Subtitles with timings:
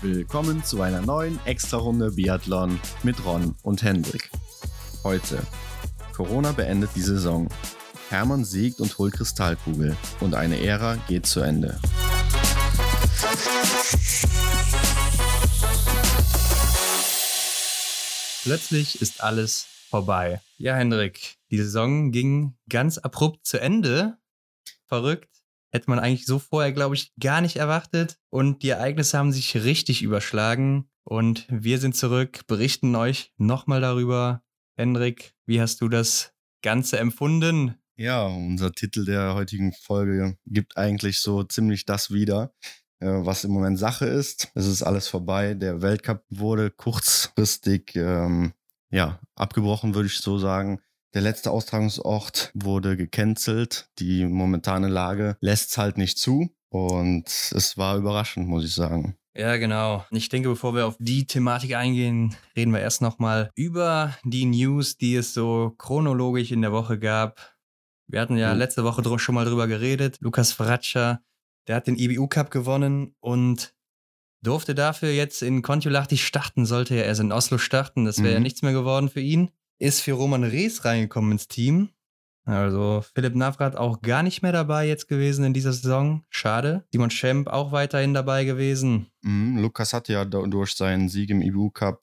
[0.00, 4.30] Willkommen zu einer neuen Extra-Runde Biathlon mit Ron und Hendrik.
[5.04, 5.38] Heute.
[6.12, 7.48] Corona beendet die Saison.
[8.08, 9.96] Hermann siegt und holt Kristallkugel.
[10.18, 11.78] Und eine Ära geht zu Ende.
[18.42, 20.40] Plötzlich ist alles vorbei.
[20.58, 24.18] Ja, Hendrik, die Saison ging ganz abrupt zu Ende.
[24.88, 25.31] Verrückt.
[25.72, 28.18] Hätte man eigentlich so vorher, glaube ich, gar nicht erwartet.
[28.30, 30.90] Und die Ereignisse haben sich richtig überschlagen.
[31.02, 34.42] Und wir sind zurück, berichten euch nochmal darüber.
[34.76, 37.74] Hendrik, wie hast du das Ganze empfunden?
[37.96, 42.54] Ja, unser Titel der heutigen Folge gibt eigentlich so ziemlich das wieder,
[43.00, 44.50] äh, was im Moment Sache ist.
[44.54, 45.54] Es ist alles vorbei.
[45.54, 48.52] Der Weltcup wurde kurzfristig ähm,
[48.90, 50.80] ja, abgebrochen, würde ich so sagen.
[51.14, 53.90] Der letzte Austragungsort wurde gecancelt.
[53.98, 56.54] Die momentane Lage lässt es halt nicht zu.
[56.70, 59.14] Und es war überraschend, muss ich sagen.
[59.34, 60.06] Ja, genau.
[60.10, 64.96] Ich denke, bevor wir auf die Thematik eingehen, reden wir erst nochmal über die News,
[64.96, 67.54] die es so chronologisch in der Woche gab.
[68.08, 70.16] Wir hatten ja letzte Woche schon mal drüber geredet.
[70.20, 71.20] Lukas Fratscher,
[71.68, 73.74] der hat den IBU Cup gewonnen und
[74.42, 78.06] durfte dafür jetzt in Kontiolahti starten, sollte er erst in Oslo starten.
[78.06, 78.34] Das wäre mhm.
[78.34, 79.50] ja nichts mehr geworden für ihn
[79.82, 81.90] ist für Roman Rees reingekommen ins Team.
[82.44, 86.24] Also Philipp Navrat auch gar nicht mehr dabei jetzt gewesen in dieser Saison.
[86.28, 86.84] Schade.
[86.92, 89.08] Simon Schemp auch weiterhin dabei gewesen.
[89.22, 92.02] Mhm, Lukas hat ja durch seinen Sieg im IBU Cup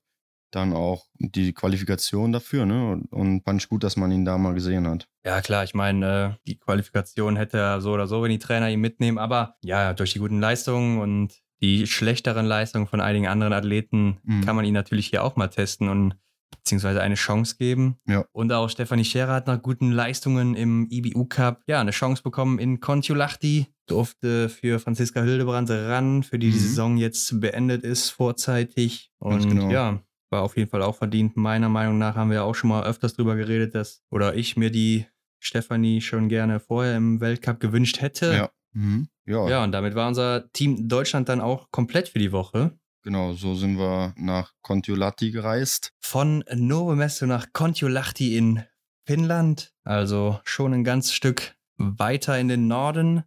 [0.51, 3.01] dann auch die Qualifikation dafür, ne?
[3.11, 5.07] Und, fand ich gut, dass man ihn da mal gesehen hat.
[5.23, 8.69] Ja, klar, ich meine, äh, die Qualifikation hätte er so oder so, wenn die Trainer
[8.69, 13.53] ihn mitnehmen, aber ja, durch die guten Leistungen und die schlechteren Leistungen von einigen anderen
[13.53, 14.43] Athleten mhm.
[14.43, 16.15] kann man ihn natürlich hier auch mal testen und
[16.57, 17.97] beziehungsweise eine Chance geben.
[18.07, 18.25] Ja.
[18.31, 22.59] Und auch Stefanie Scherer hat nach guten Leistungen im IBU Cup ja eine Chance bekommen
[22.59, 23.67] in Kontiolahti.
[23.87, 26.51] Durfte für Franziska Hildebrand ran, für die mhm.
[26.51, 29.11] die Saison jetzt beendet ist, vorzeitig.
[29.17, 29.69] Und genau.
[29.71, 31.35] ja, war auf jeden Fall auch verdient.
[31.35, 34.69] Meiner Meinung nach haben wir auch schon mal öfters drüber geredet, dass, oder ich mir
[34.69, 35.05] die
[35.39, 38.33] Stefanie schon gerne vorher im Weltcup gewünscht hätte.
[38.33, 38.49] Ja.
[38.73, 39.07] Mhm.
[39.25, 39.49] Ja.
[39.49, 42.77] ja, und damit war unser Team Deutschland dann auch komplett für die Woche.
[43.03, 45.93] Genau, so sind wir nach Kontiolahti gereist.
[45.99, 48.63] Von Novo Mesto nach Kontiolahti in
[49.05, 53.23] Finnland, also schon ein ganz Stück weiter in den Norden.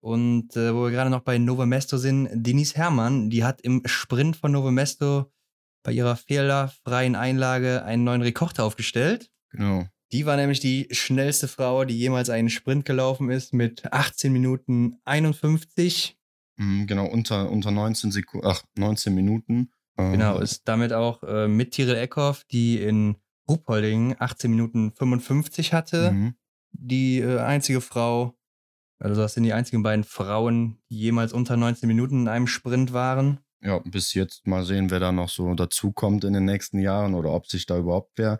[0.00, 3.82] Und äh, wo wir gerade noch bei Novo Mesto sind, Denise Herrmann, die hat im
[3.86, 5.32] Sprint von Novo Mesto
[5.82, 9.30] bei ihrer fehlerfreien Einlage einen neuen Rekord aufgestellt.
[9.50, 9.86] Genau.
[10.12, 14.98] Die war nämlich die schnellste Frau, die jemals einen Sprint gelaufen ist mit 18 Minuten
[15.04, 16.17] 51.
[16.58, 19.70] Mhm, genau, unter, unter 19, Sekunden, ach, 19 Minuten.
[19.96, 23.16] Genau, ähm, ist damit auch äh, mit Tiril Eckhoff, die in
[23.48, 26.34] Ruhpolding 18 Minuten 55 hatte, mhm.
[26.72, 28.38] die äh, einzige Frau,
[29.00, 32.92] also das sind die einzigen beiden Frauen, die jemals unter 19 Minuten in einem Sprint
[32.92, 33.40] waren.
[33.60, 37.32] Ja, bis jetzt mal sehen, wer da noch so dazukommt in den nächsten Jahren oder
[37.32, 38.38] ob sich da überhaupt wer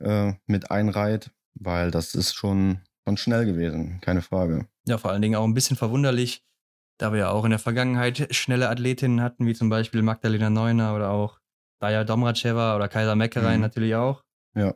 [0.00, 4.66] äh, mit einreiht, weil das ist schon, schon schnell gewesen, keine Frage.
[4.86, 6.44] Ja, vor allen Dingen auch ein bisschen verwunderlich,
[7.04, 10.96] da wir ja auch in der Vergangenheit schnelle Athletinnen hatten, wie zum Beispiel Magdalena Neuner
[10.96, 11.38] oder auch
[11.78, 13.60] Daya Domracheva oder Kaiser Meckerein mhm.
[13.60, 14.22] natürlich auch.
[14.56, 14.74] Ja.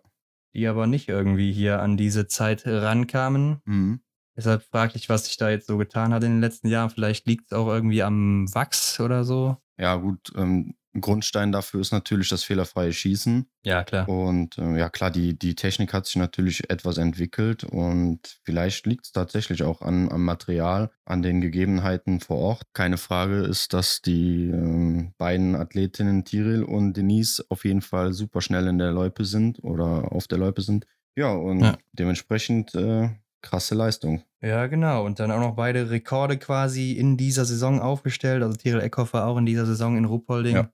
[0.54, 3.62] Die aber nicht irgendwie hier an diese Zeit rankamen.
[3.64, 4.00] Mhm.
[4.36, 6.90] Deshalb fraglich, was sich da jetzt so getan hat in den letzten Jahren.
[6.90, 9.56] Vielleicht liegt es auch irgendwie am Wachs oder so.
[9.78, 10.30] Ja, gut.
[10.36, 13.48] Ähm, Grundstein dafür ist natürlich das fehlerfreie Schießen.
[13.62, 14.08] Ja, klar.
[14.08, 19.06] Und äh, ja, klar, die, die Technik hat sich natürlich etwas entwickelt und vielleicht liegt
[19.06, 22.62] es tatsächlich auch an, am Material, an den Gegebenheiten vor Ort.
[22.72, 28.40] Keine Frage ist, dass die äh, beiden Athletinnen Tiril und Denise auf jeden Fall super
[28.40, 30.86] schnell in der Loipe sind oder auf der Loipe sind.
[31.16, 31.76] Ja, und ja.
[31.92, 33.10] dementsprechend äh,
[33.42, 34.22] krasse Leistung.
[34.40, 35.04] Ja, genau.
[35.04, 38.42] Und dann auch noch beide Rekorde quasi in dieser Saison aufgestellt.
[38.42, 40.54] Also Tiril Eckhoff war auch in dieser Saison in Ruppolding.
[40.54, 40.70] Ja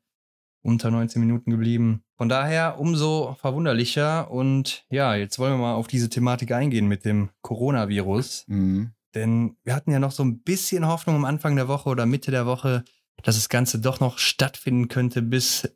[0.64, 2.02] unter 19 Minuten geblieben.
[2.16, 4.30] Von daher umso verwunderlicher.
[4.30, 8.44] Und ja, jetzt wollen wir mal auf diese Thematik eingehen mit dem Coronavirus.
[8.48, 8.92] Mhm.
[9.14, 12.30] Denn wir hatten ja noch so ein bisschen Hoffnung am Anfang der Woche oder Mitte
[12.30, 12.84] der Woche,
[13.22, 15.68] dass das Ganze doch noch stattfinden könnte bis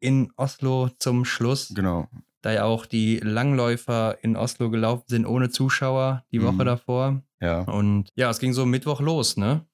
[0.00, 1.72] in Oslo zum Schluss.
[1.74, 2.06] Genau.
[2.42, 6.66] Da ja auch die Langläufer in Oslo gelaufen sind ohne Zuschauer die Woche mhm.
[6.66, 7.22] davor.
[7.40, 7.62] Ja.
[7.62, 9.66] Und ja, es ging so Mittwoch los, ne?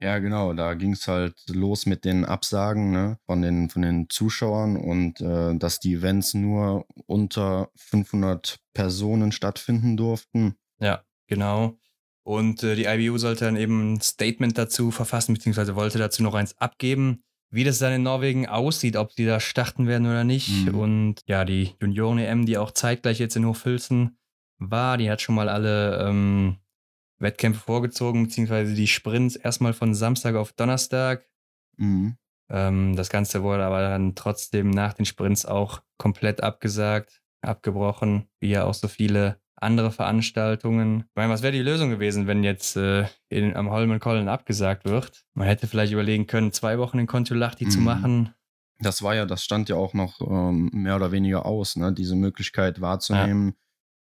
[0.00, 0.52] Ja, genau.
[0.52, 5.20] Da ging es halt los mit den Absagen ne, von, den, von den Zuschauern und
[5.20, 10.54] äh, dass die Events nur unter 500 Personen stattfinden durften.
[10.80, 11.78] Ja, genau.
[12.22, 16.34] Und äh, die IBU sollte dann eben ein Statement dazu verfassen, beziehungsweise wollte dazu noch
[16.34, 20.66] eins abgeben, wie das dann in Norwegen aussieht, ob die da starten werden oder nicht.
[20.66, 20.74] Mhm.
[20.78, 24.18] Und ja, die Junioren-EM, die auch zeitgleich jetzt in Hochfilzen
[24.58, 26.58] war, die hat schon mal alle ähm,
[27.18, 31.26] Wettkämpfe vorgezogen, beziehungsweise die Sprints erstmal von Samstag auf Donnerstag.
[31.76, 32.16] Mhm.
[32.50, 38.50] Ähm, das Ganze wurde aber dann trotzdem nach den Sprints auch komplett abgesagt, abgebrochen, wie
[38.50, 41.00] ja auch so viele andere Veranstaltungen.
[41.00, 45.24] Ich meine, was wäre die Lösung gewesen, wenn jetzt äh, in, am Holmenkollen abgesagt wird?
[45.34, 47.70] Man hätte vielleicht überlegen können, zwei Wochen in Kontiolahti mhm.
[47.70, 48.34] zu machen.
[48.80, 51.92] Das war ja, das stand ja auch noch ähm, mehr oder weniger aus, ne?
[51.92, 53.54] diese Möglichkeit wahrzunehmen, ja.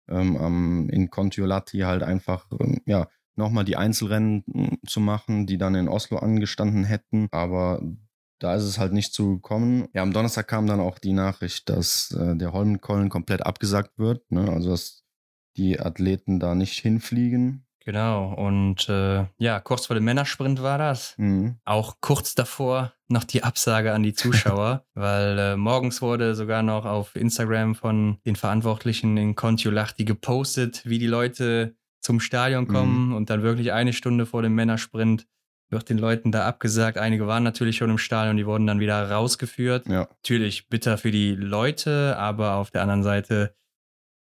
[0.09, 5.75] Ähm, in Kontiolahti halt einfach, ähm, ja, nochmal die Einzelrennen hm, zu machen, die dann
[5.75, 7.27] in Oslo angestanden hätten.
[7.31, 7.81] Aber
[8.39, 9.87] da ist es halt nicht zu gekommen.
[9.93, 14.31] Ja, am Donnerstag kam dann auch die Nachricht, dass äh, der Holmenkollen komplett abgesagt wird.
[14.31, 14.49] Ne?
[14.51, 15.03] Also dass
[15.55, 17.66] die Athleten da nicht hinfliegen.
[17.87, 21.13] Genau, und äh, ja, kurz vor dem Männersprint war das.
[21.15, 21.55] Mhm.
[21.63, 26.83] Auch kurz davor noch die Absage an die Zuschauer, weil äh, morgens wurde sogar noch
[26.83, 32.67] auf Instagram von den Verantwortlichen in Kontiolahti gepostet, wie die Leute zum Stadion mhm.
[32.67, 33.15] kommen mhm.
[33.15, 35.25] und dann wirklich eine Stunde vor dem Männersprint
[35.69, 36.97] wird den Leuten da abgesagt.
[36.97, 39.87] Einige waren natürlich schon im Stadion, die wurden dann wieder rausgeführt.
[39.87, 40.09] Ja.
[40.09, 43.55] Natürlich bitter für die Leute, aber auf der anderen Seite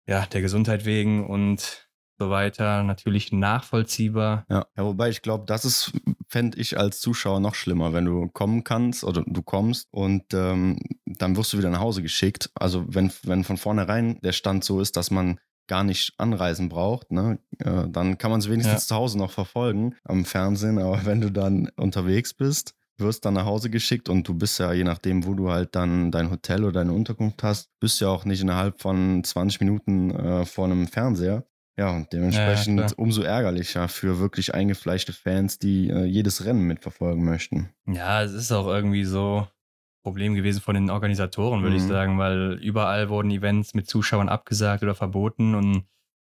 [0.08, 1.91] ja, der Gesundheit wegen und
[2.22, 4.46] so weiter natürlich nachvollziehbar.
[4.48, 5.92] Ja, ja wobei ich glaube, das ist,
[6.30, 10.78] fände ich als Zuschauer noch schlimmer, wenn du kommen kannst oder du kommst und ähm,
[11.06, 12.52] dann wirst du wieder nach Hause geschickt.
[12.54, 17.12] Also wenn, wenn von vornherein der Stand so ist, dass man gar nicht anreisen braucht,
[17.12, 18.88] ne, äh, dann kann man es wenigstens ja.
[18.88, 20.78] zu Hause noch verfolgen am Fernsehen.
[20.78, 24.72] Aber wenn du dann unterwegs bist, wirst dann nach Hause geschickt und du bist ja,
[24.74, 28.26] je nachdem, wo du halt dann dein Hotel oder deine Unterkunft hast, bist ja auch
[28.26, 31.46] nicht innerhalb von 20 Minuten äh, vor einem Fernseher.
[31.78, 37.24] Ja, und dementsprechend ja, umso ärgerlicher für wirklich eingefleischte Fans, die äh, jedes Rennen mitverfolgen
[37.24, 37.70] möchten.
[37.88, 41.82] Ja, es ist auch irgendwie so ein Problem gewesen von den Organisatoren, würde mhm.
[41.82, 45.86] ich sagen, weil überall wurden Events mit Zuschauern abgesagt oder verboten und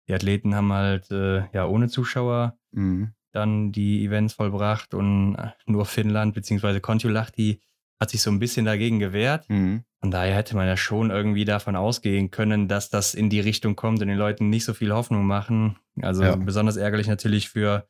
[0.08, 5.86] die Athleten haben halt äh, ja ohne Zuschauer mhm dann die Events vollbracht und nur
[5.86, 6.80] Finnland bzw.
[6.80, 7.62] Kontiolahti
[8.00, 9.50] hat sich so ein bisschen dagegen gewehrt.
[9.50, 9.84] Mhm.
[10.02, 13.76] Von daher hätte man ja schon irgendwie davon ausgehen können, dass das in die Richtung
[13.76, 15.78] kommt und den Leuten nicht so viel Hoffnung machen.
[16.02, 16.36] Also ja.
[16.36, 17.88] besonders ärgerlich natürlich für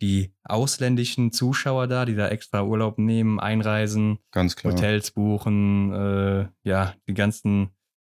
[0.00, 4.18] die ausländischen Zuschauer da, die da extra Urlaub nehmen, einreisen.
[4.72, 7.70] Hotels buchen, äh, ja, die ganzen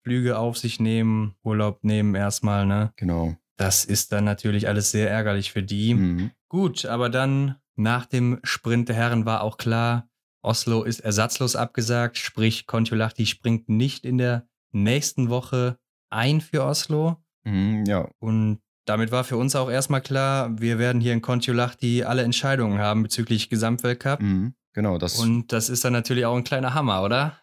[0.03, 2.93] Flüge auf sich nehmen, Urlaub nehmen erstmal, ne?
[2.95, 3.35] Genau.
[3.57, 5.93] Das ist dann natürlich alles sehr ärgerlich für die.
[5.95, 6.31] Mhm.
[6.47, 10.07] Gut, aber dann nach dem Sprint der Herren war auch klar,
[10.41, 15.77] Oslo ist ersatzlos abgesagt, sprich Kontiolahti springt nicht in der nächsten Woche
[16.09, 17.17] ein für Oslo.
[17.43, 18.09] Mhm, ja.
[18.19, 22.79] Und damit war für uns auch erstmal klar, wir werden hier in Kontiolahti alle Entscheidungen
[22.79, 24.21] haben bezüglich Gesamtweltcup.
[24.21, 25.19] Mhm, genau, das.
[25.19, 27.37] Und das ist dann natürlich auch ein kleiner Hammer, oder?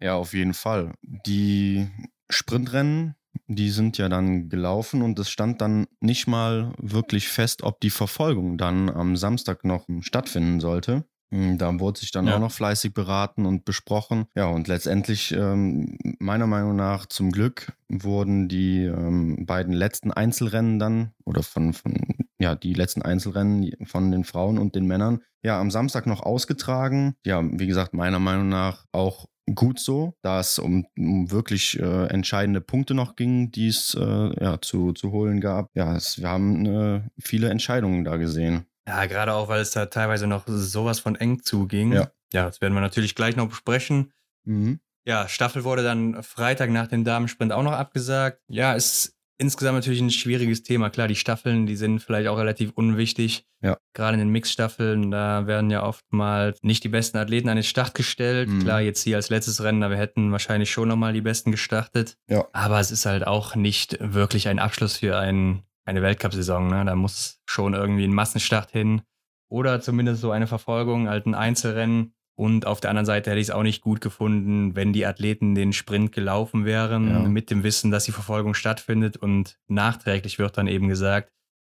[0.00, 0.92] Ja, auf jeden Fall.
[1.02, 1.88] Die
[2.30, 3.14] Sprintrennen
[3.46, 7.90] die sind ja dann gelaufen und es stand dann nicht mal wirklich fest, ob die
[7.90, 11.04] Verfolgung dann am Samstag noch stattfinden sollte.
[11.32, 12.36] Hm, da wurde sich dann ja.
[12.36, 14.26] auch noch fleißig beraten und besprochen.
[14.34, 20.78] Ja, und letztendlich, ähm, meiner Meinung nach, zum Glück wurden die ähm, beiden letzten Einzelrennen
[20.78, 21.94] dann oder von, von,
[22.40, 27.14] ja, die letzten Einzelrennen von den Frauen und den Männern ja am Samstag noch ausgetragen.
[27.24, 32.06] Ja, wie gesagt, meiner Meinung nach auch gut so, da es um, um wirklich äh,
[32.06, 35.68] entscheidende Punkte noch ging, die es äh, ja, zu, zu holen gab.
[35.74, 38.66] Ja, es, wir haben äh, viele Entscheidungen da gesehen.
[38.90, 41.92] Ja, gerade auch, weil es da teilweise noch sowas von eng zuging.
[41.92, 44.12] Ja, ja das werden wir natürlich gleich noch besprechen.
[44.44, 44.80] Mhm.
[45.06, 48.40] Ja, Staffel wurde dann Freitag nach dem Damensprint auch noch abgesagt.
[48.48, 50.90] Ja, es insgesamt natürlich ein schwieriges Thema.
[50.90, 53.46] Klar, die Staffeln, die sind vielleicht auch relativ unwichtig.
[53.62, 53.78] Ja.
[53.94, 57.94] Gerade in den Mixstaffeln, da werden ja oftmals nicht die besten Athleten an den Start
[57.94, 58.48] gestellt.
[58.48, 58.60] Mhm.
[58.60, 62.18] Klar, jetzt hier als letztes Rennen, aber wir hätten wahrscheinlich schon nochmal die Besten gestartet.
[62.28, 62.46] Ja.
[62.52, 66.68] Aber es ist halt auch nicht wirklich ein Abschluss für ein, eine Weltcup-Saison.
[66.68, 66.84] Ne?
[66.84, 69.02] Da muss schon irgendwie ein Massenstart hin.
[69.48, 72.14] Oder zumindest so eine Verfolgung, halt ein Einzelrennen.
[72.36, 75.54] Und auf der anderen Seite hätte ich es auch nicht gut gefunden, wenn die Athleten
[75.54, 77.18] den Sprint gelaufen wären, ja.
[77.20, 81.32] mit dem Wissen, dass die Verfolgung stattfindet und nachträglich wird dann eben gesagt,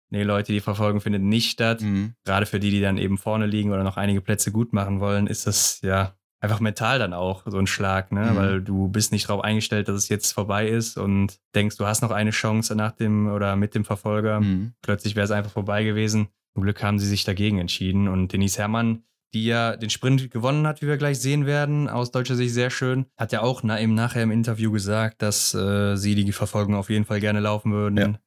[0.09, 1.81] nee Leute, die Verfolgung findet nicht statt.
[1.81, 2.15] Mhm.
[2.23, 5.27] Gerade für die, die dann eben vorne liegen oder noch einige Plätze gut machen wollen,
[5.27, 8.31] ist das ja einfach mental dann auch so ein Schlag, ne?
[8.31, 8.35] Mhm.
[8.35, 12.01] Weil du bist nicht darauf eingestellt, dass es jetzt vorbei ist und denkst, du hast
[12.01, 14.41] noch eine Chance nach dem oder mit dem Verfolger.
[14.41, 14.73] Mhm.
[14.81, 16.27] Plötzlich wäre es einfach vorbei gewesen.
[16.53, 19.03] Zum Glück haben sie sich dagegen entschieden und Denise Herrmann
[19.35, 21.89] die ja den Sprint gewonnen hat, wie wir gleich sehen werden.
[21.89, 23.05] Aus deutscher Sicht sehr schön.
[23.17, 26.89] Hat ja auch na, eben nachher im Interview gesagt, dass äh, sie die Verfolgung auf
[26.89, 28.19] jeden Fall gerne laufen würden, ja.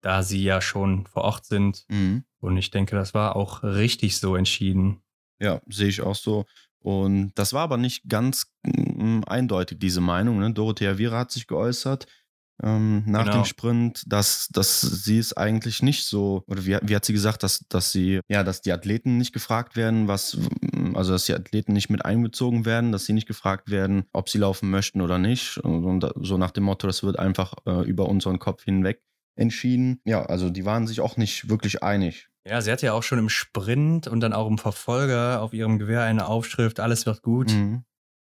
[0.00, 1.84] da sie ja schon vor Ort sind.
[1.88, 2.24] Mhm.
[2.40, 5.02] Und ich denke, das war auch richtig so entschieden.
[5.38, 6.46] Ja, sehe ich auch so.
[6.84, 10.38] Und das war aber nicht ganz mm, eindeutig, diese Meinung.
[10.38, 10.52] Ne?
[10.52, 12.06] Dorothea Viera hat sich geäußert.
[12.62, 13.38] ähm, nach Genau.
[13.38, 17.42] dem Sprint, dass, dass sie es eigentlich nicht so, oder wie, wie hat sie gesagt,
[17.42, 20.38] dass, dass sie, ja, dass die Athleten nicht gefragt werden, was,
[20.94, 24.38] also dass die Athleten nicht mit einbezogen werden, dass sie nicht gefragt werden, ob sie
[24.38, 25.58] laufen möchten oder nicht.
[25.58, 29.02] Und, und so nach dem Motto, das wird einfach äh, über unseren Kopf hinweg
[29.36, 30.00] entschieden.
[30.04, 32.28] Ja, also die waren sich auch nicht wirklich einig.
[32.46, 35.78] Ja, sie hatte ja auch schon im Sprint und dann auch im Verfolger auf ihrem
[35.78, 37.50] Gewehr eine Aufschrift, alles wird gut.
[37.52, 37.84] Mhm.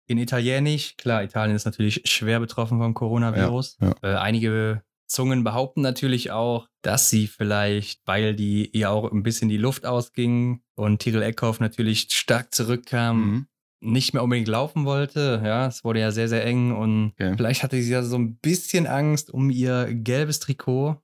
[0.08, 3.76] In Italienisch, klar, Italien ist natürlich schwer betroffen vom Coronavirus.
[3.80, 9.22] Ja, Äh, einige Zungen behaupten natürlich auch, dass sie vielleicht, weil die ihr auch ein
[9.22, 13.46] bisschen die Luft ausging und Tyrell Eckhoff natürlich stark zurückkam, Mhm.
[13.80, 15.42] nicht mehr unbedingt laufen wollte.
[15.44, 17.34] Ja, es wurde ja sehr, sehr eng und Okay.
[17.36, 21.02] vielleicht hatte sie ja so ein bisschen Angst um ihr gelbes Trikot.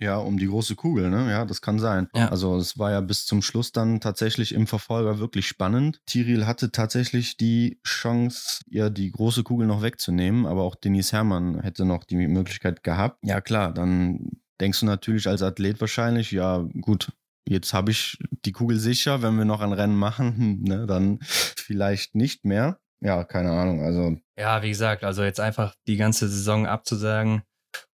[0.00, 1.28] Ja, um die große Kugel, ne?
[1.28, 2.08] Ja, das kann sein.
[2.14, 2.28] Ja.
[2.28, 6.00] Also es war ja bis zum Schluss dann tatsächlich im Verfolger wirklich spannend.
[6.06, 11.60] Tiril hatte tatsächlich die Chance, ihr die große Kugel noch wegzunehmen, aber auch Denise Herrmann
[11.60, 13.18] hätte noch die Möglichkeit gehabt.
[13.24, 17.12] Ja, klar, dann denkst du natürlich als Athlet wahrscheinlich, ja, gut.
[17.48, 22.14] Jetzt habe ich die Kugel sicher, wenn wir noch ein Rennen machen, ne, dann vielleicht
[22.14, 22.78] nicht mehr.
[23.00, 23.82] Ja, keine Ahnung.
[23.82, 27.42] Also Ja, wie gesagt, also jetzt einfach die ganze Saison abzusagen,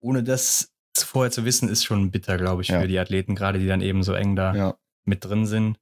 [0.00, 2.80] ohne das vorher zu wissen, ist schon bitter, glaube ich, Ja.
[2.80, 5.78] für die Athleten, gerade die dann eben so eng da ja, mit drin sind.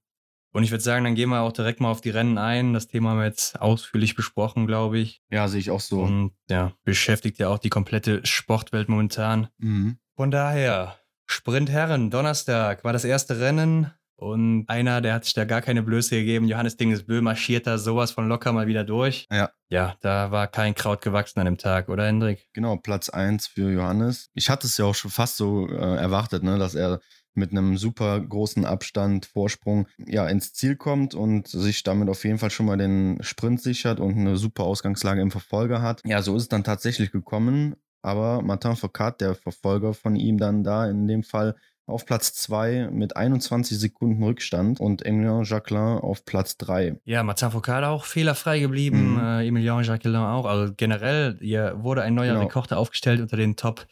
[0.52, 2.72] Und ich würde sagen, dann gehen wir auch direkt mal auf die Rennen ein.
[2.72, 5.22] Das Thema haben wir jetzt ausführlich besprochen, glaube ich.
[5.30, 6.00] ja, sehe ich auch so.
[6.00, 9.48] Und ja, beschäftigt ja auch die komplette Sportwelt momentan.
[9.58, 9.98] Mhm.
[10.16, 10.96] Von daher,
[11.26, 13.92] Sprint Herren, Donnerstag war das erste Rennen.
[14.20, 16.48] Und einer, der hat sich da gar keine Blöße gegeben.
[16.48, 19.28] Johannes Dingesbö marschiert da sowas von locker mal wieder durch.
[19.30, 19.50] Ja.
[19.70, 22.48] Ja, da war kein Kraut gewachsen an dem Tag, oder Hendrik?
[22.52, 24.30] Genau, Platz 1 für Johannes.
[24.34, 27.00] Ich hatte es ja auch schon fast so äh, erwartet, ne, dass er
[27.34, 32.38] mit einem super großen Abstand, Vorsprung, ja, ins Ziel kommt und sich damit auf jeden
[32.38, 36.02] Fall schon mal den Sprint sichert und eine super Ausgangslage im Verfolger hat.
[36.04, 37.76] Ja, so ist es dann tatsächlich gekommen.
[38.02, 41.54] Aber Martin Foucault, der Verfolger von ihm dann da in dem Fall,
[41.88, 47.00] auf Platz 2 mit 21 Sekunden Rückstand und Emilien Jacquelin auf Platz 3.
[47.04, 49.18] Ja, Martin Foucault auch fehlerfrei geblieben, Mhm.
[49.18, 50.44] äh, Emilien Jacquelin auch.
[50.46, 52.44] Also generell, hier wurde ein neuer Genau.
[52.46, 53.86] Rekord aufgestellt unter den Top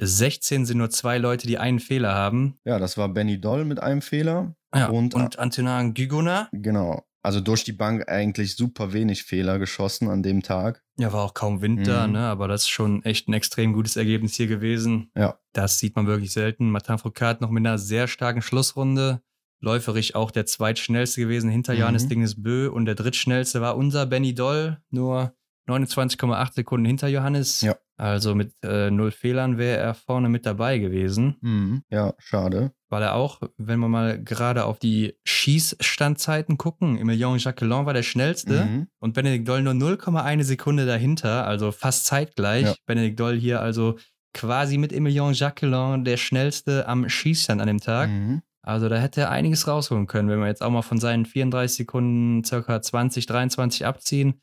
[0.00, 2.56] 16 sind nur zwei Leute, die einen Fehler haben.
[2.64, 4.54] Ja, das war Benny Doll mit einem Fehler.
[4.74, 6.48] Ja, Und- und, Antonin Gugona.
[6.52, 7.02] Genau.
[7.22, 10.82] Also durch die Bank eigentlich super wenig Fehler geschossen an dem Tag.
[10.98, 12.14] Ja, war auch kaum Wind da, Mhm.
[12.14, 12.20] ne?
[12.26, 15.10] aber das ist schon echt ein extrem gutes Ergebnis hier gewesen.
[15.16, 15.38] Ja.
[15.52, 16.70] Das sieht man wirklich selten.
[16.70, 19.22] Martin Foucault noch mit einer sehr starken Schlussrunde.
[19.60, 21.80] Läuferisch auch der zweitschnellste gewesen hinter Mhm.
[21.80, 25.34] Johannes Dingesbö und der drittschnellste war unser Benny Doll, nur
[25.68, 27.60] 29,8 Sekunden hinter Johannes.
[27.60, 27.76] Ja.
[27.96, 31.82] Also mit äh, null Fehlern wäre er vorne mit dabei gewesen.
[31.90, 32.72] Ja, schade.
[32.88, 38.02] Weil er auch, wenn wir mal gerade auf die Schießstandzeiten gucken, Emilien Jacquelin war der
[38.02, 38.86] schnellste Mhm.
[39.00, 42.66] und Benedikt Doll nur 0,1 Sekunde dahinter, also fast zeitgleich.
[42.66, 42.74] Ja.
[42.86, 43.98] Benedikt Doll hier also
[44.34, 48.08] quasi mit Emilien Jacquelin der schnellste am Schießstand an dem Tag.
[48.10, 48.42] Mhm.
[48.62, 51.78] Also da hätte er einiges rausholen können, wenn wir jetzt auch mal von seinen 34
[51.78, 54.40] Sekunden circa 20, 23 abziehen.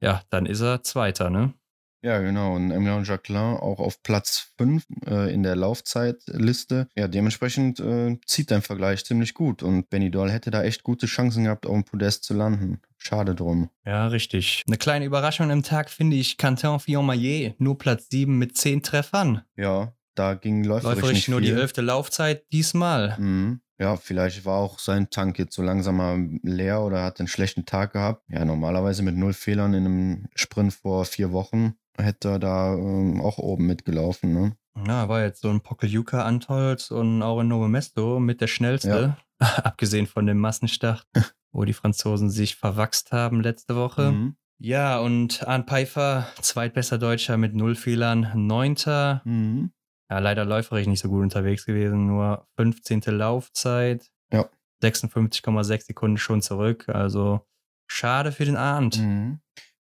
[0.00, 1.54] Ja, dann ist er Zweiter, ne?
[2.02, 2.54] Ja, genau.
[2.56, 6.88] Und Emilien Jacquelin auch auf Platz 5 äh, in der Laufzeitliste.
[6.96, 9.62] Ja, dementsprechend äh, zieht dein Vergleich ziemlich gut.
[9.62, 12.80] Und Benny Doll hätte da echt gute Chancen gehabt, auf dem Podest zu landen.
[12.96, 13.68] Schade drum.
[13.84, 14.64] Ja, richtig.
[14.66, 19.42] Eine kleine Überraschung im Tag finde ich Quentin Fillon-Maillet, nur Platz 7 mit 10 Treffern.
[19.56, 21.58] Ja, da ging läuferisch, Läuferisch nicht nur die viel.
[21.58, 23.16] elfte Laufzeit diesmal.
[23.18, 23.60] Mhm.
[23.78, 27.64] Ja, vielleicht war auch sein Tank jetzt so langsam mal leer oder hat einen schlechten
[27.64, 28.24] Tag gehabt.
[28.28, 33.20] Ja, normalerweise mit null Fehlern in einem Sprint vor vier Wochen hätte er da ähm,
[33.20, 34.32] auch oben mitgelaufen.
[34.32, 34.56] Ne?
[34.86, 39.16] Ja, war jetzt so ein Pokeljuka Antolz und auch in Novo Mesto mit der schnellste.
[39.38, 41.06] Abgesehen von dem Massenstart,
[41.52, 44.12] wo die Franzosen sich verwachst haben letzte Woche.
[44.12, 44.36] Mhm.
[44.58, 49.22] Ja, und Arndt Pfeiffer, zweitbester Deutscher mit null Fehlern, neunter.
[49.24, 49.72] Mhm.
[50.10, 53.00] Ja, leider läuferisch nicht so gut unterwegs gewesen, nur 15.
[53.06, 54.10] Laufzeit.
[54.32, 54.48] Ja.
[54.82, 56.88] 56,6 Sekunden schon zurück.
[56.88, 57.46] Also
[57.86, 58.98] schade für den Arndt.
[58.98, 59.40] Mhm.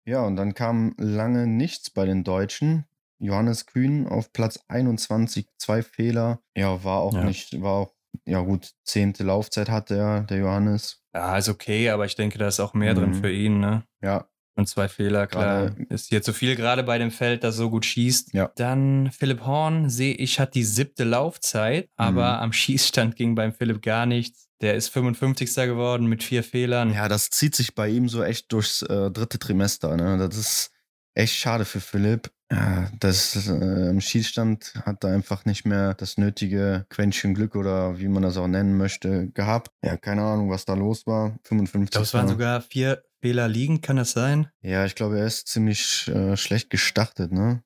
[0.05, 2.85] Ja, und dann kam lange nichts bei den Deutschen.
[3.19, 6.39] Johannes Kühn auf Platz 21, zwei Fehler.
[6.55, 7.23] Ja, war auch Ja.
[7.23, 7.93] nicht, war auch,
[8.25, 11.03] ja gut, zehnte Laufzeit hatte er, der Johannes.
[11.13, 13.15] Ja, ist okay, aber ich denke, da ist auch mehr drin Mhm.
[13.21, 13.83] für ihn, ne?
[14.01, 15.69] Ja, Und zwei Fehler, klar.
[15.69, 18.33] Gerade- Ist hier zu viel, gerade bei dem Feld, das so gut schießt.
[18.33, 18.51] Ja.
[18.55, 22.43] Dann Philipp Horn, sehe ich, hat die siebte Laufzeit, aber Mhm.
[22.43, 24.47] am Schießstand ging beim Philipp gar nichts.
[24.61, 25.65] Der ist 55.
[25.65, 26.93] geworden mit vier Fehlern.
[26.93, 29.95] ja, das zieht sich bei ihm so echt durchs äh, dritte Trimester.
[29.97, 30.17] Ne?
[30.17, 30.71] Das ist
[31.15, 32.29] echt schade für Philipp.
[32.51, 37.97] Ja, das äh, im Schießstand hat er einfach nicht mehr das nötige Quäntchen Glück oder
[37.97, 39.71] wie man das auch nennen möchte gehabt.
[39.81, 41.39] Ja, keine Ahnung, was da los war.
[41.43, 41.85] 55.
[41.85, 44.47] Ich glaube, es waren sogar vier Fehler liegen, kann das sein?
[44.61, 47.63] Ja, ich glaube, er ist ziemlich äh, schlecht gestartet, ne?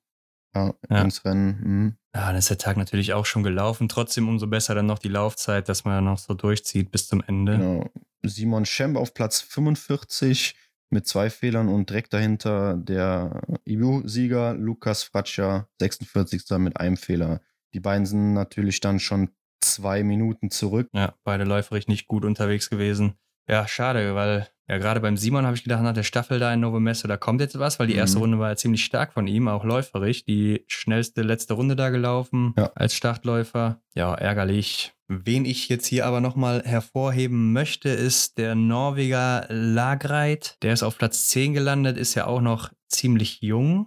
[0.54, 1.02] ja, Ja.
[1.02, 1.60] ins Rennen.
[1.62, 1.96] Mhm.
[2.14, 3.88] Ja, dann ist der Tag natürlich auch schon gelaufen.
[3.88, 7.58] Trotzdem umso besser dann noch die Laufzeit, dass man noch so durchzieht bis zum Ende.
[7.58, 7.90] Genau.
[8.22, 10.56] Simon Schemp auf Platz 45
[10.90, 16.42] mit zwei Fehlern und direkt dahinter der IBU-Sieger Lukas Fratscher, 46.
[16.58, 17.40] mit einem Fehler.
[17.74, 20.88] Die beiden sind natürlich dann schon zwei Minuten zurück.
[20.92, 23.14] Ja, beide läuferig nicht gut unterwegs gewesen.
[23.48, 26.60] Ja, schade, weil ja gerade beim Simon habe ich gedacht, nach der Staffel da in
[26.60, 28.22] Novo Mesto, da kommt jetzt was, weil die erste Mhm.
[28.22, 30.24] Runde war ja ziemlich stark von ihm, auch läuferig.
[30.24, 32.70] Die schnellste letzte Runde da gelaufen Ja.
[32.74, 33.80] als Startläufer.
[33.94, 34.92] Ja, ärgerlich.
[35.08, 40.56] Wen ich jetzt hier aber nochmal hervorheben möchte, ist der Norweger Lagreit.
[40.62, 43.86] Der ist auf Platz 10 gelandet, ist ja auch noch ziemlich jung.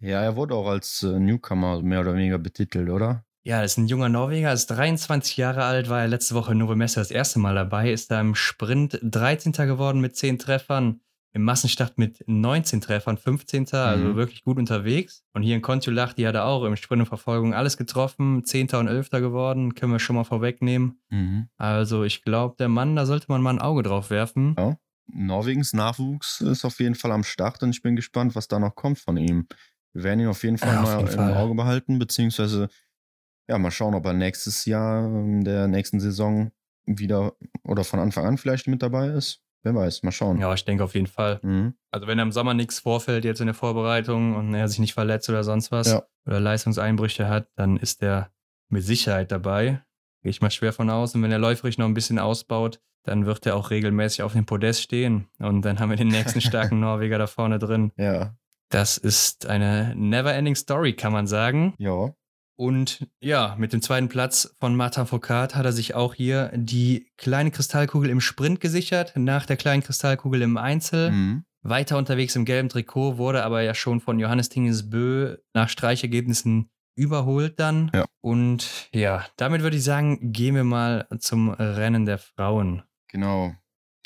[0.00, 3.24] Ja, er wurde auch als äh, Newcomer mehr oder weniger betitelt, oder?
[3.46, 6.74] Ja, ist ein junger Norweger, ist 23 Jahre alt, war ja letzte Woche in Novo
[6.74, 9.52] Mesto das erste Mal dabei, ist da im Sprint 13.
[9.68, 10.98] geworden mit 10 Treffern,
[11.32, 13.72] im Massenstart mit 19 Treffern, 15.
[13.72, 14.16] Also Mhm.
[14.16, 15.22] wirklich gut unterwegs.
[15.32, 18.78] Und hier in Kontiolahti hat er auch im Sprint und Verfolgung alles getroffen, 10.
[18.80, 19.20] und 11.
[19.20, 20.98] geworden, können wir schon mal vorwegnehmen.
[21.10, 21.48] Mhm.
[21.56, 24.56] Also ich glaube, der Mann, da sollte man mal ein Auge drauf werfen.
[24.58, 24.76] Ja.
[25.06, 28.74] Norwegens Nachwuchs ist auf jeden Fall am Start und ich bin gespannt, was da noch
[28.74, 29.46] kommt von ihm.
[29.92, 31.34] Wir werden ihn auf jeden Fall Ja, auf mal jeden im Fall.
[31.36, 32.68] Auge behalten, beziehungsweise
[33.48, 36.50] ja, mal schauen, ob er nächstes Jahr in der nächsten Saison
[36.84, 37.32] wieder
[37.64, 39.42] oder von Anfang an vielleicht mit dabei ist.
[39.62, 40.38] Wer weiß, mal schauen.
[40.38, 41.40] Ja, ich denke auf jeden Fall.
[41.42, 41.74] Mhm.
[41.90, 44.94] Also wenn er im Sommer nichts vorfällt jetzt in der Vorbereitung und er sich nicht
[44.94, 46.02] verletzt oder sonst was Ja.
[46.26, 48.30] oder Leistungseinbrüche hat, dann ist er
[48.68, 49.82] mit Sicherheit dabei.
[50.22, 51.14] Gehe ich mal schwer von aus.
[51.16, 54.46] Und wenn er läuferisch noch ein bisschen ausbaut, dann wird er auch regelmäßig auf dem
[54.46, 55.26] Podest stehen.
[55.40, 57.90] Und dann haben wir den nächsten starken Norweger da vorne drin.
[57.96, 58.36] Ja,
[58.68, 61.74] Das ist eine never-ending Story, kann man sagen.
[61.78, 62.12] ja.
[62.56, 67.12] Und ja, mit dem zweiten Platz von Martin Foucault hat er sich auch hier die
[67.18, 71.10] kleine Kristallkugel im Sprint gesichert, nach der kleinen Kristallkugel im Einzel.
[71.10, 71.44] Mhm.
[71.62, 77.60] Weiter unterwegs im gelben Trikot, wurde aber ja schon von Johannes Tingesbö nach Streichergebnissen überholt
[77.60, 77.90] dann.
[77.94, 78.06] Ja.
[78.22, 82.82] Und ja, damit würde ich sagen, gehen wir mal zum Rennen der Frauen.
[83.08, 83.54] Genau.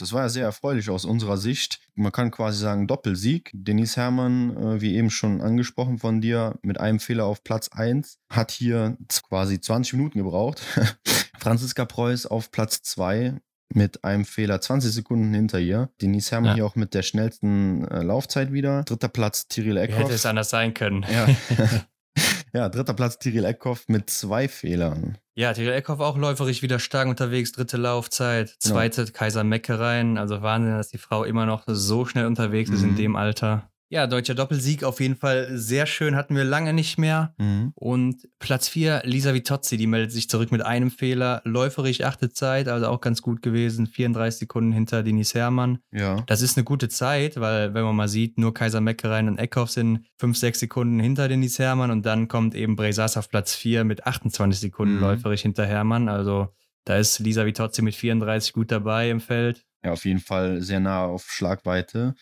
[0.00, 1.80] Das war ja sehr erfreulich aus unserer Sicht.
[1.94, 3.50] Man kann quasi sagen Doppelsieg.
[3.52, 8.18] Denise Herrmann, äh, wie eben schon angesprochen von dir, mit einem Fehler auf Platz 1,
[8.30, 8.96] hat hier
[9.28, 10.62] quasi 20 Minuten gebraucht.
[11.38, 13.34] Franziska Preuß auf Platz 2
[13.72, 15.90] mit einem Fehler 20 Sekunden hinter ihr.
[16.00, 16.54] Denise Herrmann Ja.
[16.54, 18.82] hier auch mit der schnellsten äh, Laufzeit wieder.
[18.84, 19.98] Dritter Platz Tyrell Eckhoff.
[20.00, 21.04] hätte es anders sein können?
[21.12, 21.28] ja.
[22.52, 25.18] ja, dritter Platz Tyrell Eckhoff mit zwei Fehlern.
[25.40, 28.74] Ja, Tyrell Eckhoff auch läuferisch wieder stark unterwegs, dritte Laufzeit, Genau.
[28.74, 30.18] zweite Kaiser Meckereien.
[30.18, 32.88] Also Wahnsinn, dass die Frau immer noch so schnell unterwegs ist Mhm.
[32.90, 33.69] in dem Alter.
[33.92, 37.34] Ja, deutscher Doppelsieg auf jeden Fall sehr schön, hatten wir lange nicht mehr.
[37.38, 37.72] Mhm.
[37.74, 41.42] Und Platz 4, Lisa Vitozzi, die meldet sich zurück mit einem Fehler.
[41.44, 43.88] Läuferisch achte Zeit, also auch ganz gut gewesen.
[43.88, 45.78] 34 Sekunden hinter Denise Herrmann.
[45.90, 46.22] Ja.
[46.28, 49.70] Das ist eine gute Zeit, weil wenn man mal sieht, nur Kaiser Meckereien und Eckhoff
[49.70, 53.82] sind 5, 6 Sekunden hinter Denise Herrmann und dann kommt eben Bresas auf Platz 4
[53.82, 55.00] mit 28 Sekunden Mhm.
[55.00, 56.08] läuferisch hinter Herrmann.
[56.08, 59.64] Also da ist Lisa Vitozzi mit 34 gut dabei im Feld.
[59.84, 62.14] Ja, auf jeden Fall sehr nah auf Schlagweite.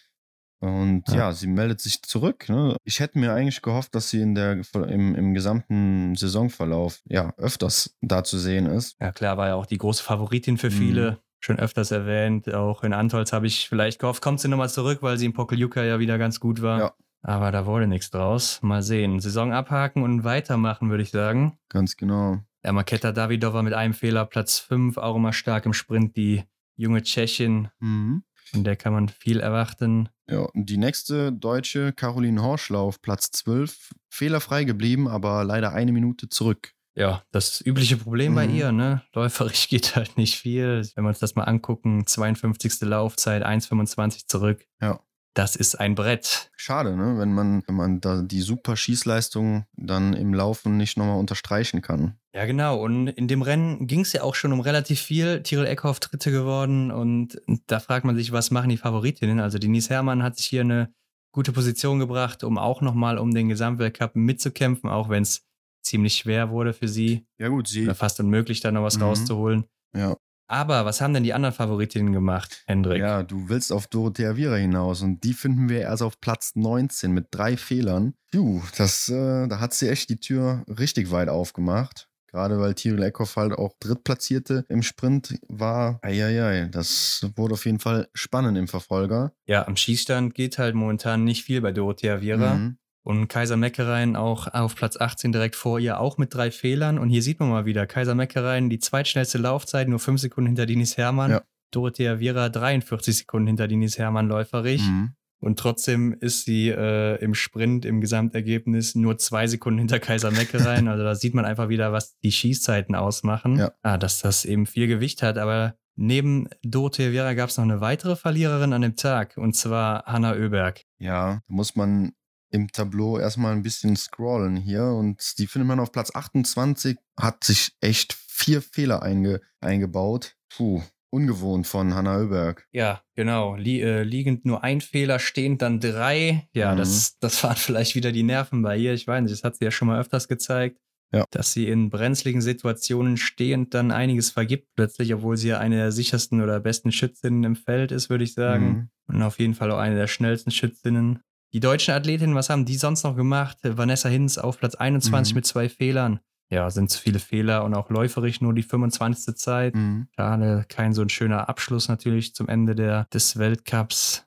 [0.61, 1.33] Und ja, Ja.
[1.33, 2.49] sie meldet sich zurück.
[2.49, 2.77] Ne?
[2.85, 7.97] Ich hätte mir eigentlich gehofft, dass sie in der, im, im gesamten Saisonverlauf ja öfters
[8.01, 8.97] da zu sehen ist.
[9.01, 10.75] Ja klar, war ja auch die große Favoritin für Mhm.
[10.75, 11.19] viele.
[11.41, 12.53] Schon öfters erwähnt.
[12.53, 15.83] Auch in Antolz habe ich vielleicht gehofft, kommt sie nochmal zurück, weil sie in Pokeljuka
[15.85, 16.79] ja wieder ganz gut war.
[16.81, 16.93] Ja.
[17.23, 18.59] Aber da wurde nichts draus.
[18.63, 19.21] Mal sehen.
[19.21, 21.57] Saison abhaken und weitermachen, würde ich sagen.
[21.69, 22.39] Ganz genau.
[22.65, 26.43] Ja, Maketa Davidova mit einem Fehler, Platz 5, auch immer stark im Sprint, die
[26.77, 27.69] junge Tschechin.
[27.79, 28.25] Mhm.
[28.35, 30.09] Von der kann man viel erwarten.
[30.31, 35.93] Ja, und die nächste Deutsche, Caroline Horschler auf Platz 12, fehlerfrei geblieben, aber leider eine
[35.93, 36.75] Minute zurück.
[36.95, 38.55] Ja, das übliche Problem bei Mhm.
[38.55, 39.03] ihr, ne?
[39.15, 40.87] Läuferisch geht halt nicht viel.
[40.95, 42.81] Wenn wir uns das mal angucken, 52.
[42.83, 44.67] Laufzeit, 1,25 zurück.
[44.83, 45.01] Ja.
[45.35, 46.51] Das ist ein Brett.
[46.57, 47.17] Schade, ne?
[47.19, 52.19] wenn man, wenn man da die super Schießleistung dann im Laufen nicht nochmal unterstreichen kann.
[52.35, 52.83] Ja, genau.
[52.83, 55.43] Und in dem Rennen ging es ja auch schon um relativ viel.
[55.43, 56.91] Tyrell Eckhoff Dritte geworden.
[56.91, 59.39] Und da fragt man sich, was machen die Favoritinnen?
[59.39, 60.93] Also Denise Herrmann hat sich hier eine
[61.33, 65.43] gute Position gebracht, um auch nochmal um den Gesamtweltcup mitzukämpfen, auch wenn es
[65.83, 67.27] ziemlich schwer wurde für sie.
[67.39, 67.85] Ja gut, sie.
[67.85, 69.03] Oder fast unmöglich, da noch was Mhm.
[69.05, 69.65] rauszuholen.
[69.95, 70.17] Ja.
[70.49, 73.01] Aber was haben denn die anderen Favoritinnen gemacht, Hendrik?
[73.01, 77.13] Ja, du willst auf Dorothea Viera hinaus und die finden wir erst auf Platz 19
[77.13, 78.15] mit drei Fehlern.
[78.33, 82.09] Puh, das, äh, da hat sie echt die Tür richtig weit aufgemacht.
[82.31, 85.99] Gerade weil Tyrell Eckhoff halt auch Drittplatzierte im Sprint war.
[86.03, 89.33] Eieiei, das wurde auf jeden Fall spannend im Verfolger.
[89.47, 92.57] Ja, am Schießstand geht halt momentan nicht viel bei Dorothea Viera.
[92.57, 92.79] Mhm.
[93.03, 96.99] Und Kaiser Meckereien auch auf Platz 18 direkt vor ihr, auch mit drei Fehlern.
[96.99, 100.67] Und hier sieht man mal wieder, Kaiser Meckereien, die zweitschnellste Laufzeit, nur fünf Sekunden hinter
[100.67, 101.31] Denise Herrmann.
[101.31, 101.43] Ja.
[101.71, 104.83] Dorothea Viera 43 Sekunden hinter Denise Herrmann läuferig.
[104.83, 105.15] Mhm.
[105.41, 110.65] Und trotzdem ist sie äh, im Sprint, im Gesamtergebnis nur zwei Sekunden hinter Kaiser Mecke
[110.65, 110.89] rein.
[110.99, 113.57] Also da sieht man einfach wieder, was die Schießzeiten ausmachen.
[113.57, 113.73] Ja.
[113.83, 115.39] Ah, dass das eben viel Gewicht hat.
[115.39, 119.37] Aber neben Dorothea Vera gab es noch eine weitere Verliererin an dem Tag.
[119.37, 120.83] Und zwar Hanna Oeberg.
[120.99, 122.13] Ja, da muss man
[122.51, 124.85] im Tableau erstmal ein bisschen scrollen hier.
[124.85, 130.37] Und die findet man auf Platz 28, hat sich echt vier Fehler einge eingebaut.
[130.51, 132.67] Puh, ungewohnt von Hanna Oeberg.
[132.73, 133.57] Ja, genau.
[133.57, 136.49] Lie äh, liegend nur ein Fehler, stehend dann drei.
[136.53, 136.79] Ja, Mhm.
[136.79, 138.93] das, das waren vielleicht wieder die Nerven bei ihr.
[138.95, 140.79] Ich weiß nicht, das hat sie ja schon mal öfters gezeigt.
[141.11, 141.25] Ja.
[141.31, 145.91] Dass sie in brenzligen Situationen stehend dann einiges vergibt, plötzlich, obwohl sie ja eine der
[145.93, 148.91] sichersten oder besten Schützinnen im Feld ist, würde ich sagen.
[149.07, 149.15] Mhm.
[149.17, 151.21] Und auf jeden Fall auch eine der schnellsten Schützinnen.
[151.55, 153.59] Die deutschen Athletinnen, was haben die sonst noch gemacht?
[153.63, 155.37] Vanessa Hinz auf Platz 21 Mhm.
[155.39, 156.21] mit zwei Fehlern.
[156.51, 159.35] Ja, sind zu viele Fehler und auch läuferisch nur die 25.
[159.37, 159.75] Zeit.
[159.75, 160.09] Mhm.
[160.17, 164.25] Schade, kein so ein schöner Abschluss natürlich zum Ende der, des Weltcups.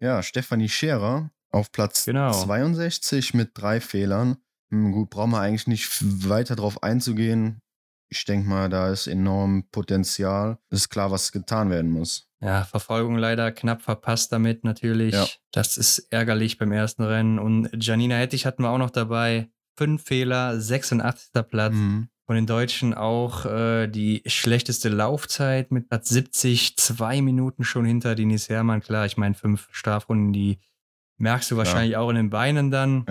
[0.00, 2.32] Ja, Stefanie Scherer auf Platz Genau.
[2.32, 4.36] 62 mit drei Fehlern.
[4.70, 5.88] Hm, Gut, brauchen wir eigentlich nicht
[6.28, 7.60] weiter drauf einzugehen.
[8.14, 10.58] Ich denke mal, da ist enorm Potenzial.
[10.70, 12.28] Ist klar, was getan werden muss.
[12.40, 15.14] Ja, Verfolgung leider knapp verpasst damit natürlich.
[15.14, 15.26] Ja.
[15.50, 17.38] Das ist ärgerlich beim ersten Rennen.
[17.38, 19.50] Und Janina Hettich hatten wir auch noch dabei.
[19.76, 21.42] Fünf Fehler, 86.
[21.48, 21.74] Platz.
[21.74, 22.08] Mhm.
[22.26, 28.14] Von den Deutschen auch äh, die schlechteste Laufzeit mit Platz 70, zwei Minuten schon hinter
[28.14, 28.80] Denise Herrmann.
[28.80, 30.58] Klar, ich meine, fünf Strafrunden, die
[31.18, 33.04] merkst du wahrscheinlich auch in den Beinen dann.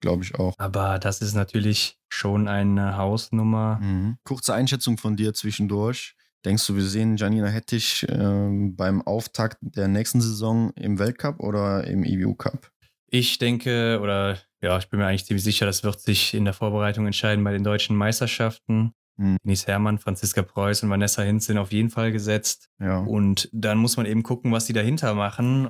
[0.00, 0.54] Glaube ich auch.
[0.58, 3.78] Aber das ist natürlich schon eine Hausnummer.
[3.80, 4.18] Mhm.
[4.24, 6.14] Kurze Einschätzung von dir zwischendurch.
[6.44, 11.84] Denkst du, wir sehen Janina Hettich ähm, beim Auftakt der nächsten Saison im Weltcup oder
[11.84, 12.70] im EBU Cup?
[13.10, 16.54] Ich denke, oder ja, ich bin mir eigentlich ziemlich sicher, das wird sich in der
[16.54, 18.92] Vorbereitung entscheiden bei den deutschen Meisterschaften.
[19.16, 19.36] Mhm.
[19.44, 22.68] Denise Herrmann, Franziska Preuß und Vanessa Hinz sind auf jeden Fall gesetzt.
[22.80, 22.98] Ja.
[23.00, 25.68] Und dann muss man eben gucken, was die dahinter machen.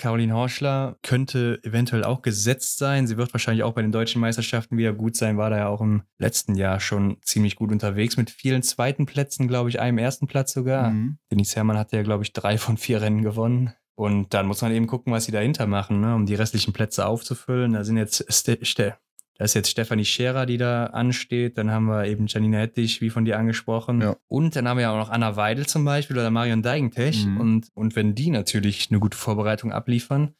[0.00, 3.06] Caroline Horschler könnte eventuell auch gesetzt sein.
[3.06, 5.82] Sie wird wahrscheinlich auch bei den deutschen Meisterschaften wieder gut sein, war da ja auch
[5.82, 10.26] im letzten Jahr schon ziemlich gut unterwegs mit vielen zweiten Plätzen, glaube ich, einem ersten
[10.26, 10.90] Platz sogar.
[10.90, 11.18] Mhm.
[11.30, 13.74] Denise Herrmann hat ja, glaube ich, drei von vier Rennen gewonnen.
[13.94, 17.04] Und dann muss man eben gucken, was sie dahinter machen, ne, um die restlichen Plätze
[17.04, 17.74] aufzufüllen.
[17.74, 18.96] Da sind jetzt Ste Ste
[19.40, 21.56] da ist jetzt Stefanie Scherer, die da ansteht.
[21.56, 24.02] Dann haben wir eben Janina Hettich, wie von dir angesprochen.
[24.02, 24.14] Ja.
[24.28, 27.24] Und dann haben wir ja auch noch Anna Weidel zum Beispiel oder Marion Deigentech.
[27.24, 27.40] Mhm.
[27.40, 30.34] Und, und wenn die natürlich eine gute Vorbereitung abliefern,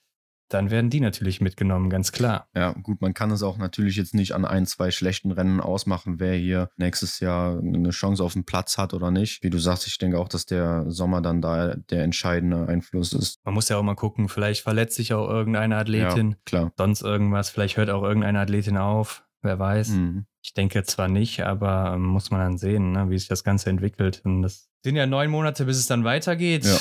[0.52, 2.48] dann werden die natürlich mitgenommen, ganz klar.
[2.54, 6.20] Ja, gut, man kann es auch natürlich jetzt nicht an ein, zwei schlechten Rennen ausmachen,
[6.20, 9.42] wer hier nächstes Jahr eine Chance auf den Platz hat oder nicht.
[9.42, 13.38] Wie du sagst, ich denke auch, dass der Sommer dann da der entscheidende Einfluss ist.
[13.44, 16.72] Man muss ja auch mal gucken, vielleicht verletzt sich auch irgendeine Athletin, Ja, klar.
[16.76, 19.90] sonst irgendwas, vielleicht hört auch irgendeine Athletin auf, wer weiß.
[19.90, 20.26] Mhm.
[20.42, 23.70] Ich denke zwar nicht, aber ähm, muss man dann sehen, ne, wie sich das Ganze
[23.70, 24.22] entwickelt.
[24.24, 26.64] Und das sind ja neun Monate, bis es dann weitergeht.
[26.64, 26.78] Ja.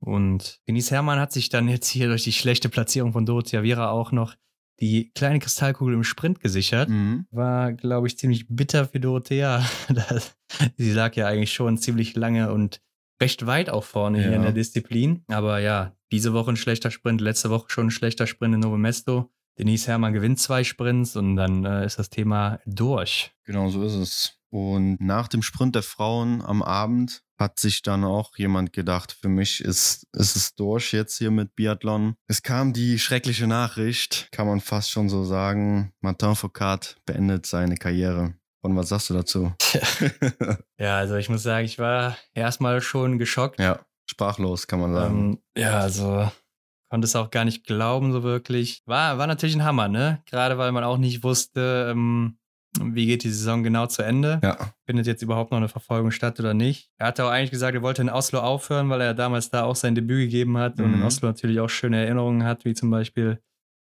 [0.00, 3.90] Und Denise Herrmann hat sich dann jetzt hier durch die schlechte Platzierung von Dorothea Viera
[3.90, 4.34] auch noch
[4.80, 6.88] die kleine Kristallkugel im Sprint gesichert.
[6.88, 7.26] Mhm.
[7.30, 9.64] War, glaube ich, ziemlich bitter für Dorothea.
[9.88, 10.36] Das-
[10.76, 12.80] Sie lag ja eigentlich schon ziemlich lange und
[13.22, 14.36] recht weit auch vorne hier Ja.
[14.36, 15.22] in der Disziplin.
[15.28, 18.78] Aber ja, diese Woche ein schlechter Sprint, letzte Woche schon ein schlechter Sprint in Novo
[18.78, 19.30] Mesto.
[19.58, 23.32] Denise Herrmann gewinnt zwei Sprints und dann äh, ist das Thema durch.
[23.44, 24.39] Genau so ist es.
[24.50, 29.28] Und nach dem Sprint der Frauen am Abend hat sich dann auch jemand gedacht, für
[29.28, 32.16] mich ist, ist es durch jetzt hier mit Biathlon.
[32.26, 37.76] Es kam die schreckliche Nachricht, kann man fast schon so sagen, Martin Foucault beendet seine
[37.76, 38.34] Karriere.
[38.62, 39.52] Und was sagst du dazu?
[40.78, 43.60] Ja, also ich muss sagen, ich war erstmal schon geschockt.
[43.60, 45.32] ja, sprachlos kann man sagen.
[45.32, 46.30] Ähm, ja, also
[46.90, 48.82] konnte es auch gar nicht glauben, so wirklich.
[48.86, 50.22] War, war natürlich ein Hammer, ne?
[50.26, 52.38] Gerade weil man auch nicht wusste, ähm,
[52.80, 54.40] wie geht die Saison genau zu Ende.
[54.42, 54.56] ja,
[54.86, 56.90] Findet jetzt überhaupt noch eine Verfolgung statt oder nicht?
[56.98, 59.74] Er hatte auch eigentlich gesagt, er wollte in Oslo aufhören, weil er damals da auch
[59.76, 61.04] sein Debüt gegeben hat und in Mhm.
[61.06, 63.40] Oslo natürlich auch schöne Erinnerungen hat, wie zum Beispiel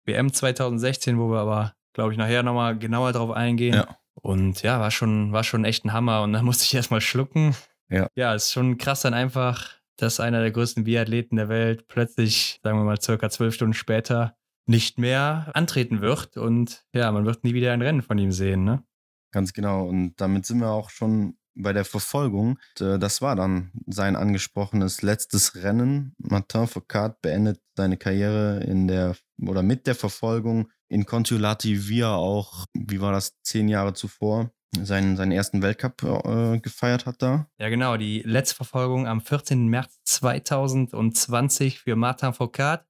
[0.05, 3.75] WM 2016, wo wir aber, glaube ich, nachher nochmal genauer drauf eingehen.
[3.75, 3.87] Ja.
[4.15, 7.55] Und ja, war schon, war schon echt ein Hammer und da musste ich erstmal schlucken.
[7.89, 8.09] Ja.
[8.17, 12.79] Ja, ist schon krass dann einfach, dass einer der größten Biathleten der Welt plötzlich, sagen
[12.79, 14.35] wir mal, circa zwölf Stunden später
[14.67, 18.65] nicht mehr antreten wird und ja, man wird nie wieder ein Rennen von ihm sehen,
[18.65, 18.85] ne?
[19.33, 19.87] Ganz genau.
[19.87, 22.59] Und damit sind wir auch schon bei der Verfolgung.
[22.81, 26.15] Äh, Das war dann sein angesprochenes letztes Rennen.
[26.19, 32.67] Martin Foucault beendet seine Karriere in der oder mit der Verfolgung in Contiolati, er auch,
[32.75, 37.49] wie war das, zehn Jahre zuvor, seinen, seinen ersten Weltcup äh, gefeiert hat da.
[37.59, 37.97] Ja, genau.
[37.97, 39.67] Die letzte Verfolgung am 14.
[39.69, 42.85] März 2020 für Martin Foucault.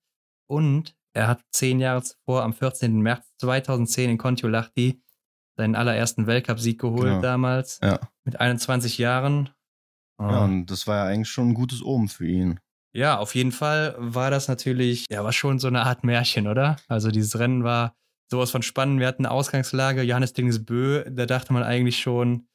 [0.48, 3.00] Und er hat zehn Jahre zuvor, am 14.
[3.00, 5.02] März 2010 in Kontiolahti,
[5.56, 7.20] seinen allerersten Weltcup-Sieg geholt Genau.
[7.20, 7.78] damals.
[7.82, 8.00] Ja.
[8.24, 9.50] Mit 21 Jahren.
[10.20, 12.60] Ja, Ah, und das war ja eigentlich schon ein gutes Omen für ihn.
[12.94, 16.76] Ja, auf jeden Fall war das natürlich, ja, war schon so eine Art Märchen, oder?
[16.88, 17.94] Also dieses Rennen war
[18.30, 19.00] sowas von spannend.
[19.00, 22.46] Wir hatten eine Ausgangslage, Johannes Dinges Bö, da dachte man eigentlich schon,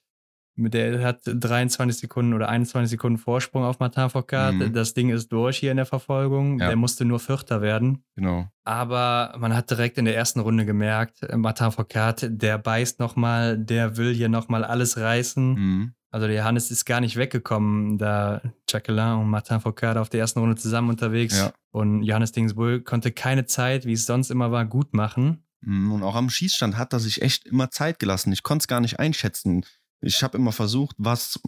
[0.58, 4.56] der hat 23 Sekunden oder 21 Sekunden Vorsprung auf Martin Foucault.
[4.56, 4.74] Mhm.
[4.74, 6.60] Das Ding ist durch hier in der Verfolgung.
[6.60, 6.68] Ja.
[6.68, 8.04] Der musste nur Vierter werden.
[8.16, 8.48] Genau.
[8.64, 13.98] Aber man hat direkt in der ersten Runde gemerkt, Martin Foucault, der beißt nochmal, der
[13.98, 15.54] will hier nochmal alles reißen.
[15.54, 15.94] Mhm.
[16.10, 20.40] Also der Johannes ist gar nicht weggekommen, da Jacqueline und Martin Foucault auf der ersten
[20.40, 21.38] Runde zusammen unterwegs.
[21.38, 21.52] Ja.
[21.72, 25.44] Und Johannes Dingsbull konnte keine Zeit, wie es sonst immer war, gut machen.
[25.62, 25.92] Mhm.
[25.92, 28.32] Und auch am Schießstand hat er sich echt immer Zeit gelassen.
[28.32, 29.66] Ich konnte es gar nicht einschätzen
[30.02, 31.40] ich habe immer versucht, was,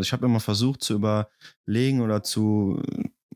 [0.00, 2.82] ich habe immer versucht zu überlegen oder zu,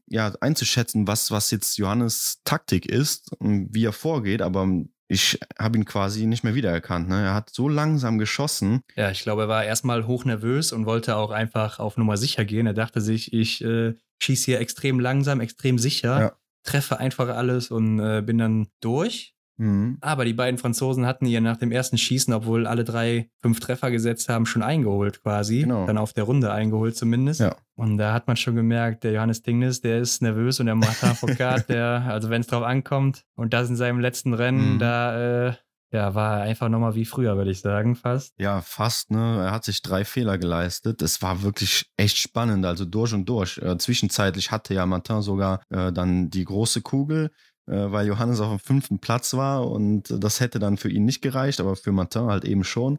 [0.07, 4.69] ja, einzuschätzen, was, was jetzt Johannes Taktik ist und wie er vorgeht, aber
[5.09, 7.09] ich habe ihn quasi nicht mehr wiedererkannt.
[7.09, 7.23] Ne?
[7.23, 8.81] Er hat so langsam geschossen.
[8.97, 12.67] Ja, ich glaube, er war erstmal hochnervös und wollte auch einfach auf Nummer sicher gehen.
[12.67, 16.33] Er dachte sich, ich äh, schieße hier extrem langsam, extrem sicher, ja.
[16.65, 19.34] treffe einfach alles und äh, bin dann durch.
[19.57, 19.99] Mhm.
[20.01, 23.91] Aber die beiden Franzosen hatten ihr nach dem ersten Schießen, obwohl alle drei fünf Treffer
[23.91, 25.61] gesetzt haben, schon eingeholt quasi.
[25.61, 25.87] Genau.
[25.87, 27.41] Dann auf der Runde eingeholt zumindest.
[27.41, 27.57] Ja.
[27.77, 31.09] Und da hat man schon gemerkt, der Johannes Dingnes, der ist nervös und der Martin
[31.15, 34.79] Foucault, der, also wenn es drauf ankommt und das in seinem letzten Rennen, mhm.
[34.79, 35.55] da äh,
[35.95, 38.35] ja, war einfach nochmal wie früher, würde ich sagen, fast.
[38.37, 39.45] Ja, fast, ne?
[39.45, 41.01] Er hat sich drei Fehler geleistet.
[41.03, 43.59] Es war wirklich echt spannend, also durch und durch.
[43.59, 47.31] Äh, zwischenzeitlich hatte ja Martin sogar äh, dann die große Kugel
[47.67, 51.61] weil Johannes auf dem fünften Platz war und das hätte dann für ihn nicht gereicht,
[51.61, 52.99] aber für Martin halt eben schon.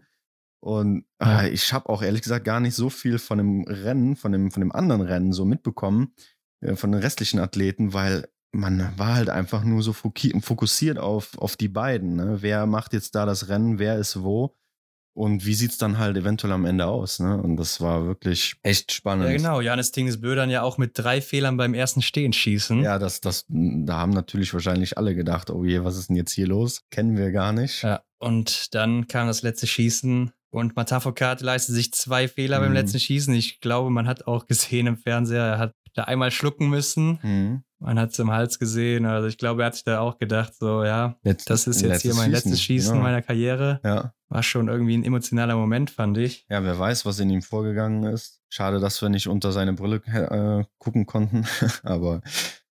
[0.65, 4.31] Und äh, ich habe auch ehrlich gesagt gar nicht so viel von dem Rennen, von
[4.31, 6.13] dem, von dem anderen Rennen so mitbekommen,
[6.61, 11.55] äh, von den restlichen Athleten, weil man war halt einfach nur so fokussiert auf, auf
[11.55, 12.15] die beiden.
[12.15, 12.37] Ne?
[12.39, 14.55] Wer macht jetzt da das Rennen, wer ist wo?
[15.15, 17.19] Und wie sieht es dann halt eventuell am Ende aus?
[17.19, 17.41] Ne?
[17.41, 19.29] Und das war wirklich echt spannend.
[19.29, 19.61] Ja, genau.
[19.61, 22.83] Janis Tingesbö dann ja auch mit drei Fehlern beim ersten Stehen schießen.
[22.83, 26.33] Ja, das, das, da haben natürlich wahrscheinlich alle gedacht, oh je, was ist denn jetzt
[26.33, 26.81] hier los?
[26.91, 27.83] Kennen wir gar nicht.
[27.83, 32.63] Ja, und dann kam das letzte Schießen und Matafokat leistet sich zwei Fehler mhm.
[32.63, 33.33] beim letzten Schießen.
[33.35, 37.19] Ich glaube, man hat auch gesehen im Fernseher, er hat da einmal schlucken müssen.
[37.23, 37.63] Mhm.
[37.79, 39.05] Man hat es im Hals gesehen.
[39.05, 42.01] Also ich glaube, er hat sich da auch gedacht, so, ja, Letzt, das ist jetzt
[42.01, 42.31] hier mein Schießen.
[42.31, 43.01] letztes Schießen ja.
[43.01, 43.79] meiner Karriere.
[43.83, 44.13] Ja.
[44.29, 46.45] War schon irgendwie ein emotionaler Moment, fand ich.
[46.49, 48.41] Ja, wer weiß, was in ihm vorgegangen ist.
[48.49, 51.45] Schade, dass wir nicht unter seine Brille äh, gucken konnten.
[51.83, 52.21] Aber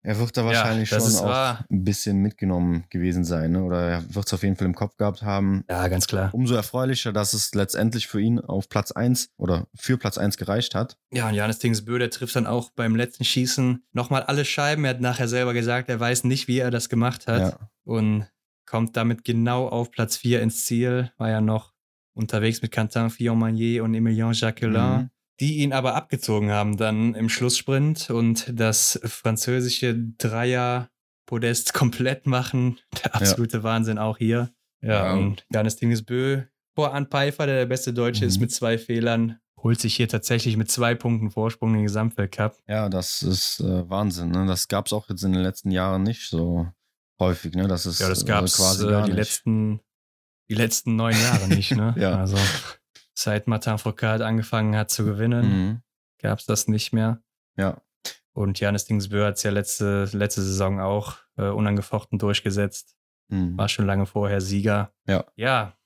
[0.03, 1.65] er wird da wahrscheinlich ja, schon auch wahr.
[1.71, 3.63] ein bisschen mitgenommen gewesen sein, ne?
[3.63, 5.65] oder er wird es auf jeden Fall im Kopf gehabt haben.
[5.69, 6.33] Ja, ganz klar.
[6.33, 10.75] Umso erfreulicher, dass es letztendlich für ihn auf Platz 1 oder für Platz 1 gereicht
[10.75, 10.97] hat.
[11.13, 14.85] Ja, und Janis Dingsbö, der trifft dann auch beim letzten Schießen nochmal alle Scheiben.
[14.85, 17.41] Er hat nachher selber gesagt, er weiß nicht, wie er das gemacht hat.
[17.41, 17.71] Ja.
[17.85, 18.27] Und
[18.65, 21.13] kommt damit genau auf Platz 4 ins Ziel.
[21.19, 21.75] War ja noch
[22.15, 24.97] unterwegs mit Quentin Fillon-Magnier und Emilien Jacquelin.
[24.97, 32.79] Mhm die ihn aber abgezogen haben dann im Schlusssprint und das französische Dreier-Podest komplett machen.
[33.03, 33.63] Der absolute ja.
[33.63, 34.51] Wahnsinn auch hier.
[34.83, 35.13] Ja, ja.
[35.15, 36.43] und Janis Dingesbö
[36.75, 38.29] vor An Pfeiffer, der der beste Deutsche mhm.
[38.29, 42.57] ist mit zwei Fehlern, holt sich hier tatsächlich mit zwei Punkten Vorsprung den Gesamtweltcup.
[42.67, 44.31] Ja, das ist äh, Wahnsinn.
[44.31, 44.47] Ne?
[44.47, 46.69] Das gab es auch jetzt in den letzten Jahren nicht so
[47.19, 47.55] häufig.
[47.55, 47.69] Ne?
[47.69, 49.81] Das ist ja, das gab es äh, quasi äh, die letzten
[50.49, 51.73] die letzten neun Jahre nicht.
[51.73, 51.95] Ne?
[51.99, 52.19] ja.
[52.19, 52.37] Also
[53.21, 55.83] seit Martin Foucault angefangen hat zu gewinnen, mhm.
[56.21, 57.23] gab es das nicht mehr.
[57.57, 57.81] Ja.
[58.33, 62.97] Und Janis Dingsbö hat es ja letzte, letzte Saison auch äh, unangefochten durchgesetzt.
[63.29, 63.59] Mhm.
[63.59, 64.93] War schon lange vorher Sieger.
[65.07, 65.25] Ja.
[65.37, 65.77] Ja.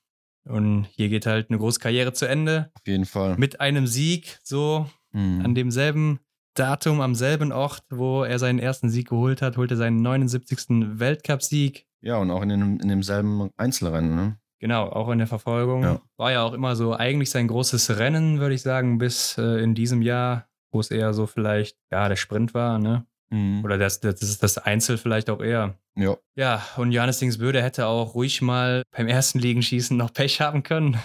[0.47, 2.71] Und hier geht halt eine große Karriere zu Ende.
[2.75, 3.35] Auf jeden Fall.
[3.37, 5.41] Mit einem Sieg, so mhm.
[5.43, 6.19] an demselben
[6.53, 10.99] Datum, am selben Ort, wo er seinen ersten Sieg geholt hat, holte seinen 79.
[10.99, 11.87] Weltcupsieg.
[12.01, 14.39] Ja, und auch in, dem, in demselben Einzelrennen, ne?
[14.65, 15.83] Genau, auch in der Verfolgung.
[15.83, 16.01] Ja.
[16.17, 19.75] War ja auch immer so eigentlich sein großes Rennen, würde ich sagen, bis äh, in
[19.75, 23.05] diesem Jahr, wo es eher so vielleicht, ja, der Sprint war, ne?
[23.29, 23.63] Mhm.
[23.63, 25.77] Oder das, das ist das Einzel vielleicht auch eher.
[25.95, 26.17] Ja.
[26.35, 30.97] Ja, und Johannes Dingsböde hätte auch ruhig mal beim ersten Liegenschießen noch Pech haben können.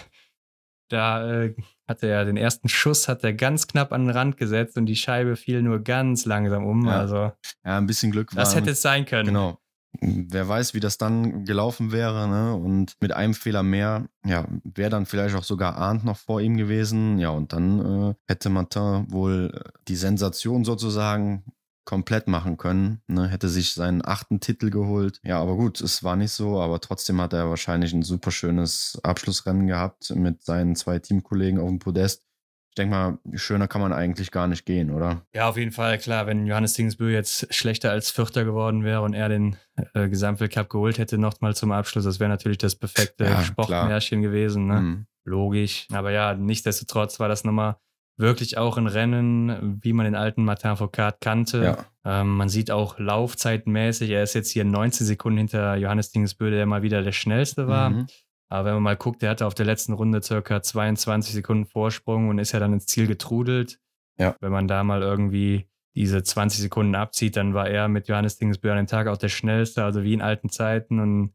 [0.89, 1.55] Da äh,
[1.87, 4.97] hatte er den ersten Schuss, hat er ganz knapp an den Rand gesetzt und die
[4.97, 6.87] Scheibe fiel nur ganz langsam um.
[6.87, 6.99] Ja.
[6.99, 8.43] Also, ja, ein bisschen Glück war.
[8.43, 9.27] Das hätte es sein können.
[9.27, 9.60] Genau
[10.01, 12.29] wer weiß, wie das dann gelaufen wäre.
[12.29, 12.55] Ne?
[12.55, 16.57] Und mit einem Fehler mehr, ja, wäre dann vielleicht auch sogar Arndt noch vor ihm
[16.57, 17.19] gewesen.
[17.19, 21.45] Ja, und dann äh, hätte Martin wohl äh, die Sensation sozusagen
[21.85, 23.01] komplett machen können.
[23.09, 23.27] Ne?
[23.27, 25.21] Hätte sich seinen achten Titel geholt.
[25.25, 28.99] Ja, aber gut, es war nicht so, aber trotzdem hat er wahrscheinlich ein super schönes
[29.03, 32.30] Abschlussrennen gehabt mit seinen zwei Teamkollegen auf dem Podest
[32.71, 35.23] ich denke mal, schöner kann man eigentlich gar nicht gehen, oder?
[35.35, 36.29] Ja, auf jeden Fall, klar.
[36.29, 39.57] Wenn Johannes Dingsbö jetzt schlechter als Vierter geworden wäre und er den
[39.93, 44.69] äh, Gesamtweltcup geholt hätte, nochmal zum Abschluss, das wäre natürlich das perfekte ja, Sportmärchen gewesen.
[44.69, 44.81] Ne?
[44.81, 45.07] Mhm.
[45.25, 45.89] Logisch.
[45.91, 47.77] Aber ja, nichtsdestotrotz war das nochmal
[48.17, 51.65] wirklich auch ein Rennen, wie man den alten Martin Foucault kannte.
[52.05, 52.21] Ja.
[52.21, 56.67] Ähm, man sieht auch laufzeitmäßig, er ist jetzt hier 19 Sekunden hinter Johannes Dingsböde, der
[56.67, 57.91] mal wieder der schnellste war.
[57.91, 58.07] Mhm.
[58.51, 62.29] Aber wenn man mal guckt, der hatte auf der letzten Runde circa 22 Sekunden Vorsprung
[62.29, 63.79] und ist ja dann ins Ziel getrudelt.
[64.19, 64.37] Ja.
[64.41, 68.71] Wenn man da mal irgendwie diese 20 Sekunden abzieht, dann war er mit Johannes Dingsbö
[68.71, 71.01] an dem Tag auch der schnellste, also wie in alten Zeiten.
[71.01, 71.33] Und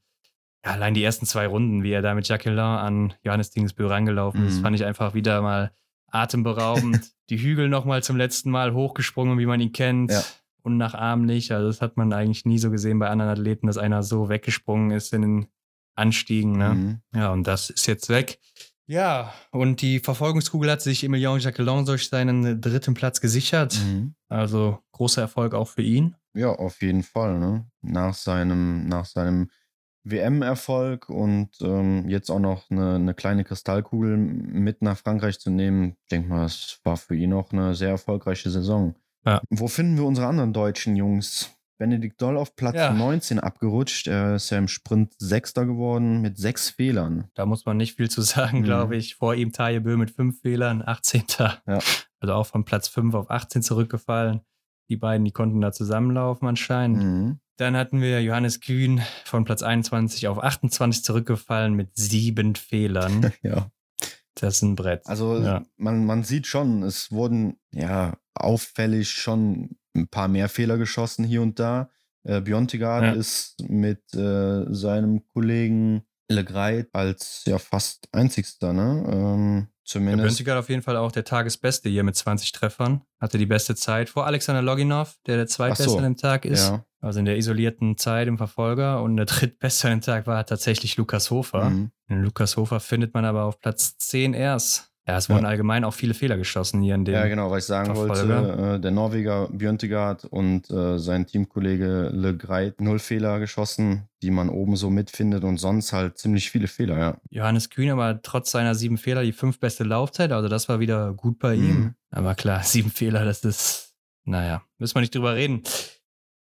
[0.65, 4.45] ja, allein die ersten zwei Runden, wie er da mit Jacqueline an Johannes Dingsbö rangelaufen
[4.45, 4.62] ist, Mhm.
[4.63, 5.71] fand ich einfach wieder mal
[6.12, 7.12] atemberaubend.
[7.30, 10.12] die Hügel nochmal zum letzten Mal hochgesprungen, wie man ihn kennt.
[10.12, 10.21] Ja.
[10.63, 11.54] Und nachahmlich.
[11.54, 14.91] Also, das hat man eigentlich nie so gesehen bei anderen Athleten, dass einer so weggesprungen
[14.91, 15.47] ist in den
[15.95, 16.58] Anstiegen.
[16.58, 16.69] Ne?
[16.73, 17.01] Mhm.
[17.13, 18.39] Ja, und das ist jetzt weg.
[18.88, 23.79] Ja, und die Verfolgungskugel hat sich Emilien Jacquelin durch seinen dritten Platz gesichert.
[23.84, 24.15] Mhm.
[24.29, 26.15] Also großer Erfolg auch für ihn.
[26.36, 27.39] Ja, auf jeden Fall.
[27.39, 27.65] Ne?
[27.81, 29.49] Nach seinem, nach seinem
[30.03, 35.95] WM-Erfolg und ähm, jetzt auch noch eine, eine kleine Kristallkugel mit nach Frankreich zu nehmen,
[36.03, 38.93] ich denke mal, es war für ihn auch eine sehr erfolgreiche Saison.
[39.25, 39.41] Ja.
[39.49, 41.55] Wo finden wir unsere anderen deutschen Jungs?
[41.78, 42.94] Benedikt Doll auf Platz Ja.
[42.94, 44.08] 19 abgerutscht.
[44.08, 47.30] Er ist ja im Sprint Sechster geworden mit sechs Fehlern.
[47.34, 48.64] Da muss man nicht viel zu sagen, Mhm.
[48.64, 49.16] glaube ich.
[49.16, 51.26] Vor ihm Taje Bö mit fünf Fehlern, 18.
[51.68, 51.80] Ja.
[52.20, 54.42] Also auch von Platz 5 auf 18 zurückgefallen.
[54.90, 57.04] Die beiden, die konnten da zusammenlaufen anscheinend.
[57.04, 57.40] Mhm.
[57.58, 63.32] Dann hatten wir Johannes Kühn von Platz 21 auf 28 zurückgefallen mit sieben Fehlern.
[63.44, 63.70] Ja.
[64.38, 65.08] Das ist ein Brett.
[65.08, 65.64] Also Ja.
[65.78, 71.41] man, man sieht schon, es wurden ja auffällig schon ein paar mehr Fehler geschossen hier
[71.41, 71.89] und da.
[72.23, 72.41] Äh,
[73.05, 73.12] Ja.
[73.13, 79.03] ist mit äh, seinem Kollegen Legreit als ja fast einzigster, ne?
[79.12, 80.23] Ähm, zumindest.
[80.29, 83.01] Bönziger auf jeden Fall auch der Tagesbeste hier mit 20 Treffern.
[83.19, 85.97] Hatte die beste Zeit vor Alexander Loginov, der der zweitbeste so.
[85.97, 86.69] an dem Tag ist.
[86.69, 86.84] Ja.
[86.99, 89.03] Also in der isolierten Zeit im Verfolger.
[89.03, 91.69] Und der drittbeste an dem Tag war tatsächlich Lukas Hofer.
[91.69, 91.91] Mhm.
[92.08, 94.91] Lukas Hofer findet man aber auf Platz 10 erst.
[95.08, 95.50] Ja, es wurden Ja.
[95.50, 97.13] allgemein auch viele Fehler geschossen hier in dem.
[97.13, 98.58] ja, genau, was ich sagen Verfolger.
[98.58, 98.76] wollte.
[98.76, 104.76] Äh, der Norweger Björntegard und äh, sein Teamkollege Legreit null Fehler geschossen, die man oben
[104.76, 107.18] so mitfindet und sonst halt ziemlich viele Fehler, ja.
[107.30, 110.32] Johannes Kühn aber trotz seiner sieben Fehler die fünf beste Laufzeit.
[110.32, 111.80] Also das war wieder gut bei ihm.
[111.80, 111.96] Mhm.
[112.10, 115.62] Aber klar, sieben Fehler, das ist, naja, müssen wir nicht drüber reden.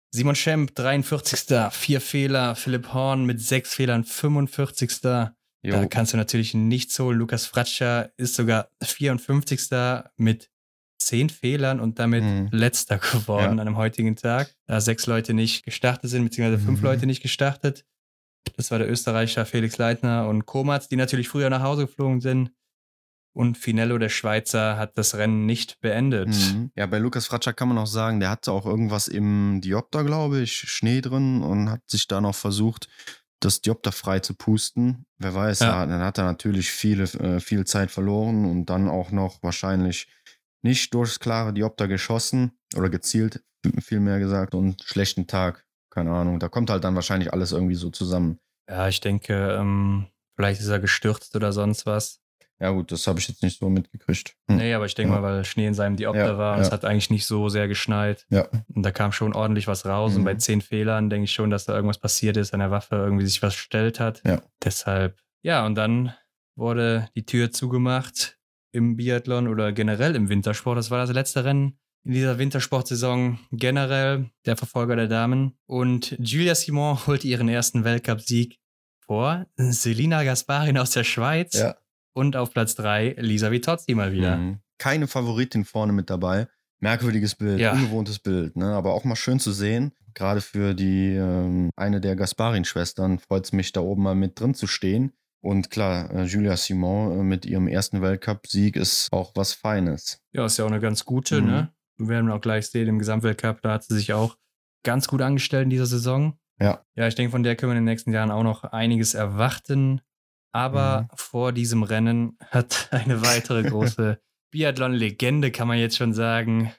[0.09, 1.55] Simon Schemp, 43.
[1.71, 2.55] Vier Fehler.
[2.55, 5.01] Philipp Horn mit sechs Fehlern, 45.
[5.65, 5.71] Jo.
[5.73, 7.17] Da kannst du natürlich nichts holen.
[7.17, 10.11] Lukas Fratscher ist sogar 54.
[10.17, 10.49] mit
[10.97, 12.49] zehn Fehlern und damit Mhm.
[12.51, 13.49] letzter geworden Ja.
[13.51, 16.85] an einem heutigen Tag, da sechs Leute nicht gestartet sind, beziehungsweise fünf Mhm.
[16.85, 17.85] Leute nicht gestartet.
[18.57, 22.51] Das war der Österreicher Felix Leitner und Komatz, die natürlich früher nach Hause geflogen sind.
[23.33, 26.29] Und Finello, der Schweizer, hat das Rennen nicht beendet.
[26.29, 26.71] Mhm.
[26.75, 30.39] Ja, bei Lukas Fratscher kann man auch sagen, der hatte auch irgendwas im Diopter, glaube
[30.39, 32.87] ich, Schnee drin und hat sich da noch versucht,
[33.41, 35.05] das Diopter frei zu pusten.
[35.17, 35.85] Wer weiß, Ja.
[35.85, 40.07] dann hat er natürlich viele, äh, viel Zeit verloren und dann auch noch wahrscheinlich
[40.63, 43.43] nicht durchs klare Diopter geschossen oder gezielt,
[43.79, 45.65] vielmehr gesagt, und schlechten Tag.
[45.91, 46.39] Keine Ahnung.
[46.39, 48.39] Da kommt halt dann wahrscheinlich alles irgendwie so zusammen.
[48.69, 52.19] Ja, ich denke, ähm, vielleicht ist er gestürzt oder sonst was.
[52.59, 54.35] Ja, gut, das habe ich jetzt nicht so mitgekriegt.
[54.49, 54.57] Hm.
[54.57, 55.19] Nee, aber ich denke Ja.
[55.19, 56.67] mal, weil Schnee in seinem Diopter Ja, war und ja.
[56.67, 58.25] es hat eigentlich nicht so sehr geschneit.
[58.29, 58.47] Ja.
[58.73, 60.13] Und da kam schon ordentlich was raus.
[60.15, 60.25] Und Mhm.
[60.25, 63.25] bei zehn Fehlern denke ich schon, dass da irgendwas passiert ist, an der Waffe irgendwie
[63.25, 64.21] sich was verstellt hat.
[64.25, 64.41] Ja.
[64.63, 66.13] Deshalb, ja, und dann
[66.55, 68.37] wurde die Tür zugemacht
[68.71, 70.77] im Biathlon oder generell im Wintersport.
[70.77, 75.57] Das war das letzte Rennen in dieser Wintersportsaison generell, der Verfolger der Damen.
[75.65, 78.59] Und Julia Simon holte ihren ersten Weltcupsieg
[79.05, 81.53] vor Selina Gasparin aus der Schweiz.
[81.59, 81.75] Ja.
[82.15, 84.37] Und auf Platz drei Lisa Vitozzi mal wieder.
[84.37, 84.59] Mhm.
[84.79, 86.47] Keine Favoritin vorne mit dabei.
[86.79, 87.73] Merkwürdiges Bild, Ja.
[87.73, 88.73] ungewohntes Bild, ne?
[88.73, 89.91] aber auch mal schön zu sehen.
[90.13, 94.53] Gerade für die ähm, eine der Gasparin-Schwestern freut es mich, da oben mal mit drin
[94.53, 95.11] zu stehen.
[95.41, 100.21] Und klar, äh, Julia Simon äh, mit ihrem ersten Weltcup-Sieg ist auch was Feines.
[100.31, 101.47] Ja, ist ja auch eine ganz gute, Mhm.
[101.47, 101.69] ne?
[101.97, 104.37] Wir werden auch gleich sehen, im Gesamtweltcup, da hat sie sich auch
[104.83, 106.37] ganz gut angestellt in dieser Saison.
[106.59, 106.83] Ja.
[106.95, 110.01] Ja, ich denke, von der können wir in den nächsten Jahren auch noch einiges erwarten.
[110.55, 111.07] Aber Mhm.
[111.15, 114.19] vor diesem Rennen hat eine weitere große
[114.51, 116.71] Biathlon-Legende, kann man jetzt schon sagen,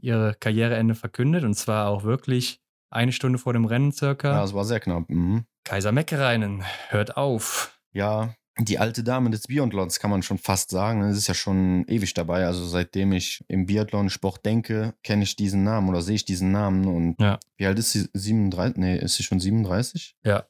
[0.00, 1.42] ihre Karriereende verkündet.
[1.44, 4.28] Und zwar auch wirklich eine Stunde vor dem Rennen circa.
[4.32, 5.08] Ja, es war sehr knapp.
[5.08, 5.44] Mhm.
[5.64, 7.78] Kaiser Meckereinen hört auf.
[7.92, 11.02] Ja, die alte Dame des Biathlons kann man schon fast sagen.
[11.02, 12.44] Es ist ja schon ewig dabei.
[12.46, 16.86] Also seitdem ich im Biathlon-Sport denke, kenne ich diesen Namen oder sehe ich diesen Namen.
[16.86, 17.38] Und Ja.
[17.56, 18.08] wie alt ist sie?
[18.14, 18.76] 37?
[18.78, 20.16] Nee, ist sie schon 37?
[20.24, 20.44] Ja,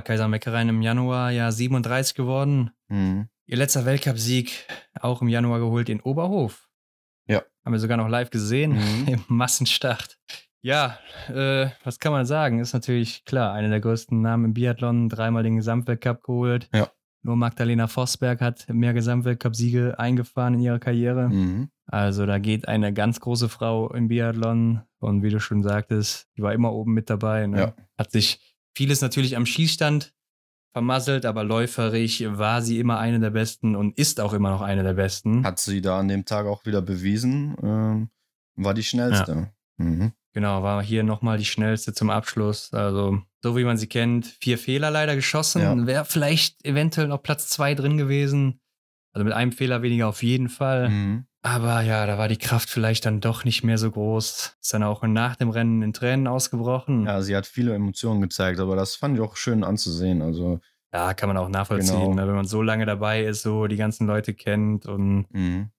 [0.00, 2.70] Kaiser Meckereien im Januar ja 37 geworden.
[2.88, 3.28] Mhm.
[3.46, 4.66] Ihr letzter Weltcup-Sieg
[5.00, 6.68] auch im Januar geholt in Oberhof.
[7.28, 7.42] Ja.
[7.64, 9.08] Haben wir sogar noch live gesehen Mhm.
[9.08, 10.18] im Massenstart.
[10.62, 10.98] Ja,
[11.28, 12.58] äh, was kann man sagen?
[12.58, 16.68] Ist natürlich klar, einer der größten Namen im Biathlon, dreimal den Gesamtweltcup geholt.
[16.74, 16.90] Ja.
[17.22, 21.28] Nur Magdalena Vosberg hat mehr Gesamtweltcup-Siege eingefahren in ihrer Karriere.
[21.28, 21.70] Mhm.
[21.86, 26.42] Also da geht eine ganz große Frau im Biathlon und wie du schon sagtest, die
[26.42, 27.46] war immer oben mit dabei.
[27.46, 27.58] Ne?
[27.58, 27.74] Ja.
[27.98, 30.12] Hat sich vieles natürlich am Schießstand
[30.72, 34.82] vermasselt, aber läuferisch war sie immer eine der besten und ist auch immer noch eine
[34.82, 35.44] der besten.
[35.44, 38.10] Hat sie da an dem Tag auch wieder bewiesen, ähm,
[38.54, 39.50] war die schnellste.
[39.78, 40.12] Mhm.
[40.34, 42.74] Genau, war hier nochmal die schnellste zum Abschluss.
[42.74, 45.62] Also, so wie man sie kennt, vier Fehler leider geschossen.
[45.62, 45.86] Ja.
[45.86, 48.60] Wäre vielleicht eventuell noch Platz zwei drin gewesen.
[49.14, 50.90] Also mit einem Fehler weniger auf jeden Fall.
[50.90, 51.26] Mhm.
[51.46, 54.56] Aber ja, da war die Kraft vielleicht dann doch nicht mehr so groß.
[54.60, 57.06] Ist dann auch nach dem Rennen in Tränen ausgebrochen.
[57.06, 60.22] Ja, sie hat viele Emotionen gezeigt, aber das fand ich auch schön anzusehen.
[60.22, 60.58] Also,
[60.92, 62.14] Ja, kann man auch nachvollziehen, Genau.
[62.14, 62.26] ne?
[62.26, 65.70] wenn man so lange dabei ist, so die ganzen Leute kennt und mhm.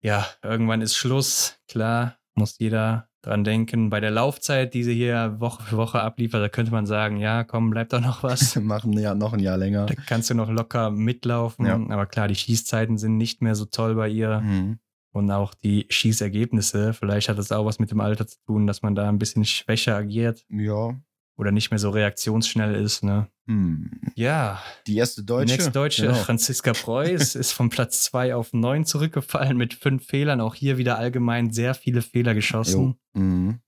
[0.00, 1.58] ja, irgendwann ist Schluss.
[1.68, 3.90] Klar, muss jeder dran denken.
[3.90, 7.44] Bei der Laufzeit, die sie hier Woche für Woche abliefert, da könnte man sagen, ja,
[7.44, 8.56] komm, bleibt doch noch was.
[8.56, 9.84] machen ja noch ein Jahr länger.
[9.84, 11.66] Da kannst du noch locker mitlaufen.
[11.66, 11.74] Ja.
[11.74, 14.40] Aber klar, die Schießzeiten sind nicht mehr so toll bei ihr.
[14.40, 14.78] Mhm.
[15.12, 16.94] Und auch die Schießergebnisse.
[16.94, 19.44] Vielleicht hat das auch was mit dem Alter zu tun, dass man da ein bisschen
[19.44, 20.94] schwächer agiert Ja.
[21.36, 23.02] oder nicht mehr so reaktionsschnell ist.
[23.02, 23.28] Ne?
[23.48, 23.90] Hm.
[24.14, 25.52] Ja, Die erste die Deutsche.
[25.52, 26.14] nächste Deutsche, Genau.
[26.14, 30.40] Franziska Preuß, ist von Platz 2 auf 9 zurückgefallen mit fünf Fehlern.
[30.40, 32.94] Auch hier wieder allgemein sehr viele Fehler geschossen.
[33.14, 33.60] Mhm.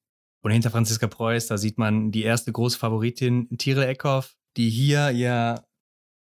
[0.45, 5.11] Und hinter Franziska Preuß, da sieht man die erste große Favoritin, Tiril Eckhoff, die hier
[5.11, 5.65] ja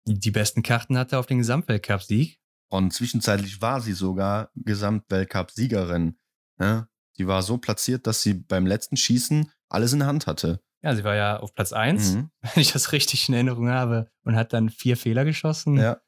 [0.07, 2.39] die besten Karten hatte auf den Gesamtweltcup-Sieg.
[2.71, 6.17] Und zwischenzeitlich war sie sogar Gesamtweltcup-Siegerin.
[6.59, 6.89] Ja?
[7.13, 10.61] Sie war so platziert, dass sie beim letzten Schießen alles in der Hand hatte.
[10.83, 12.31] Ja, sie war ja auf Platz 1, Mhm.
[12.55, 15.77] wenn ich das richtig in Erinnerung habe, und hat dann vier Fehler geschossen.
[15.77, 16.01] Ja.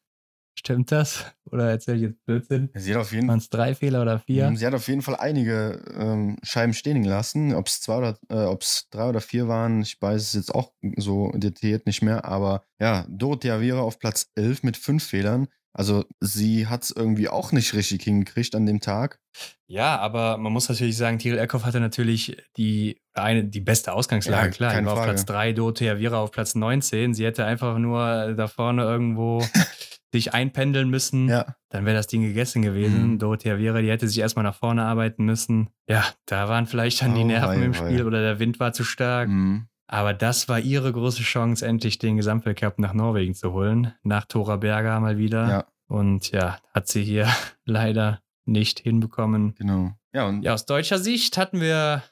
[0.55, 1.25] Stimmt das?
[1.51, 2.69] Oder erzähle ich jetzt Blödsinn?
[2.75, 4.51] Sie hat auf jeden Waren es drei Fehler oder vier?
[4.51, 7.55] Mhm, Sie hat auf jeden Fall einige ähm, Scheiben stehen lassen.
[7.55, 10.55] Ob es zwei oder äh, ob es drei oder vier waren, ich weiß es jetzt
[10.55, 12.27] auch so detailliert nicht mehr.
[12.27, 15.49] Aber ja, Dorothea Vera auf Platz 11 mit fünf Fehlern.
[15.75, 19.19] Also sie hat es irgendwie auch nicht richtig hingekriegt an dem Tag.
[19.67, 24.49] Ja, aber man muss natürlich sagen, Tiril Eckhoff hatte natürlich die, eine, die beste Ausgangslage.
[24.49, 25.05] Ja, Klar, die keine war auf.
[25.05, 27.15] Platz 3, Dorothea Viera auf Platz 19.
[27.15, 29.43] Sie hätte einfach nur da vorne irgendwo
[30.13, 31.31] sich einpendeln müssen.
[31.31, 33.13] Ja, Dann wäre das Ding gegessen gewesen.
[33.13, 33.19] Mhm.
[33.19, 35.71] Dorothea Viera, die hätte sich erstmal nach vorne arbeiten müssen.
[35.89, 37.73] Ja, da waren vielleicht dann die Oh, Nerven wei, im.
[37.73, 39.31] Spiel oder der Wind war zu stark.
[39.31, 39.69] mhm.
[39.93, 43.93] Aber das war ihre große Chance, endlich den Gesamtweltcup nach Norwegen zu holen.
[44.03, 45.49] Nach Tora Berger mal wieder.
[45.49, 47.29] ja, Und ja, hat sie hier
[47.67, 49.55] leider nicht hinbekommen.
[49.55, 49.93] genau.
[50.15, 52.03] Ja, und Ja, aus deutscher Sicht hatten wir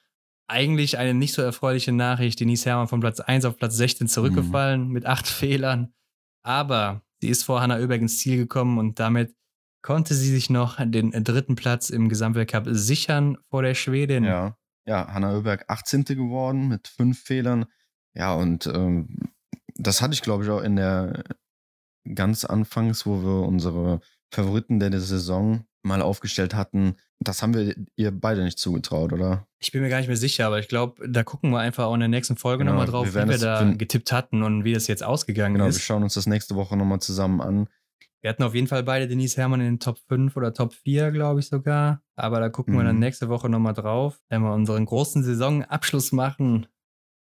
[0.46, 2.38] eigentlich eine nicht so erfreuliche Nachricht.
[2.40, 5.94] Denise Herrmann von Platz 1 auf Platz 16 zurückgefallen mit acht Fehlern.
[6.42, 9.34] Aber sie ist vor Hanna Oeberg ins Ziel gekommen und damit
[9.82, 14.24] konnte sie sich noch den dritten Platz im Gesamtweltcup sichern vor der Schwedin.
[14.24, 14.54] Ja,
[14.90, 16.04] ja, Hanna Oeberg 18.
[16.04, 17.66] geworden mit fünf Fehlern.
[18.12, 19.30] Ja, und ähm,
[19.76, 21.22] das hatte ich, glaube ich, auch in der
[22.12, 24.00] ganz anfangs, wo wir unsere
[24.32, 26.96] Favoriten der, Saison mal aufgestellt hatten.
[27.20, 29.46] Das haben wir ihr beide nicht zugetraut, oder?
[29.60, 31.94] Ich bin mir gar nicht mehr sicher, aber ich glaube, da gucken wir einfach auch
[31.94, 34.64] in der nächsten Folge Genau, nochmal drauf, wir wie wir das da getippt hatten und
[34.64, 35.82] wie das jetzt ausgegangen Genau, wir ist.
[35.82, 37.68] schauen uns das nächste Woche nochmal zusammen an.
[38.22, 41.10] Wir hatten auf jeden Fall beide Denise Herrmann in den Top 5 oder Top 4,
[41.10, 42.02] glaube ich sogar.
[42.16, 43.00] Aber da gucken wir dann Mhm.
[43.00, 46.66] nächste Woche nochmal drauf, wenn wir unseren großen Saisonabschluss machen.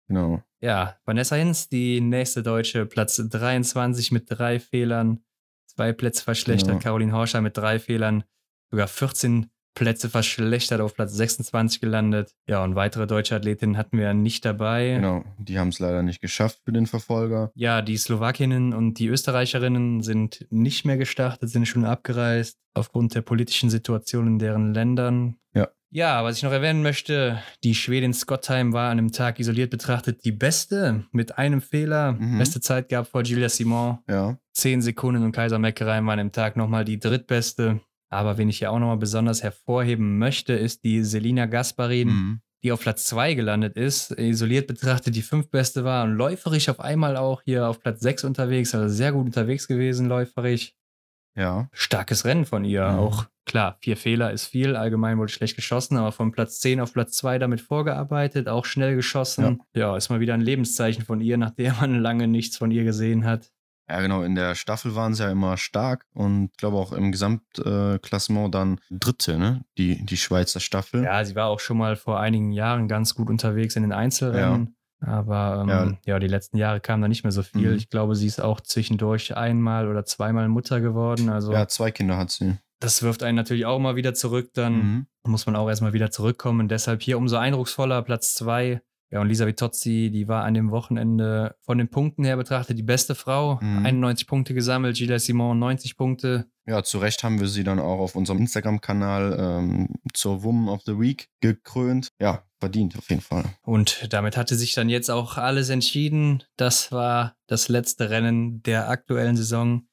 [0.07, 0.41] Genau.
[0.61, 5.23] Ja, Vanessa Hinz, die nächste Deutsche, Platz 23 mit drei Fehlern.
[5.67, 6.69] Zwei Plätze verschlechtert.
[6.69, 6.81] Genau.
[6.83, 8.23] Caroline Horscher mit drei Fehlern.
[8.71, 12.33] Sogar 14 Plätze verschlechtert, auf Platz 26 gelandet.
[12.47, 14.95] Ja, und weitere deutsche Athletinnen hatten wir nicht dabei.
[14.95, 15.23] Genau.
[15.37, 17.51] Die haben es leider nicht geschafft für den Verfolger.
[17.53, 23.21] Ja, die Slowakinnen und die Österreicherinnen sind nicht mehr gestartet, sind schon abgereist aufgrund der
[23.21, 25.35] politischen Situation in deren Ländern.
[25.53, 25.69] Ja.
[25.91, 30.25] Ja, was ich noch erwähnen möchte, die Schwedin Scottheim war an dem Tag isoliert betrachtet
[30.25, 32.13] die beste mit einem Fehler.
[32.13, 32.37] Mhm.
[32.37, 33.99] Beste Zeit gab vor Julia Simon.
[34.09, 34.37] Ja.
[34.53, 37.81] 10 Sekunden und Kaiser Meckereien waren am Tag nochmal die drittbeste.
[38.15, 42.41] Aber wen ich hier auch nochmal besonders hervorheben möchte, ist die Selina Gasparin Mhm.
[42.63, 47.15] die auf Platz 2 gelandet ist, isoliert betrachtet die fünftbeste war und läuferisch auf einmal
[47.15, 50.73] auch hier auf Platz 6 unterwegs, also sehr gut unterwegs gewesen, läuferisch.
[51.37, 51.67] Ja.
[51.73, 52.87] Starkes Rennen von ihr.
[52.87, 52.97] Mhm.
[52.97, 56.93] Auch klar, vier Fehler ist viel, allgemein wurde schlecht geschossen, aber von Platz 10 auf
[56.93, 59.61] Platz 2 damit vorgearbeitet, auch schnell geschossen.
[59.75, 59.95] Ja.
[59.97, 63.51] ist mal wieder ein Lebenszeichen von ihr, nachdem man lange nichts von ihr gesehen hat.
[63.89, 64.23] Ja, genau.
[64.23, 68.55] In der Staffel waren sie ja immer stark und ich glaube auch im Gesamtklassement Klassement
[68.55, 69.61] dann Dritte, ne?
[69.77, 71.03] Die, die Schweizer Staffel.
[71.03, 74.75] Ja, sie war auch schon mal vor einigen Jahren ganz gut unterwegs in den Einzelrennen.
[75.01, 76.13] Aber ähm, ja.
[76.13, 76.19] Ja.
[76.19, 77.71] die letzten Jahre kam da nicht mehr so viel.
[77.71, 77.77] Mhm.
[77.77, 81.29] Ich glaube, sie ist auch zwischendurch einmal oder zweimal Mutter geworden.
[81.29, 82.55] Also Ja, zwei Kinder hat sie.
[82.79, 84.51] das wirft einen natürlich auch mal wieder zurück.
[84.55, 85.05] Dann Mhm.
[85.27, 86.67] muss man auch erstmal wieder zurückkommen.
[86.69, 88.81] Deshalb hier umso eindrucksvoller Platz zwei
[89.11, 92.83] Ja, und Lisa Vitozzi, die war an dem Wochenende von den Punkten her betrachtet die
[92.83, 93.59] beste Frau.
[93.61, 93.85] Mhm.
[93.85, 96.45] 91 Punkte gesammelt, Gilles Simon 90 Punkte.
[96.65, 100.81] Ja, zu Recht haben wir sie dann auch auf unserem Instagram-Kanal ähm, zur Woman of
[100.85, 102.09] the Week gekrönt.
[102.19, 103.45] Ja, verdient auf jeden Fall.
[103.61, 106.43] Und damit hatte sich dann jetzt auch alles entschieden.
[106.57, 109.83] Das war das letzte Rennen der aktuellen Saison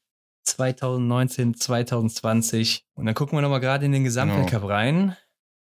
[0.44, 2.86] 2019, 2020.
[2.94, 5.16] Und dann gucken wir nochmal gerade in den Gesamtweltcup rein.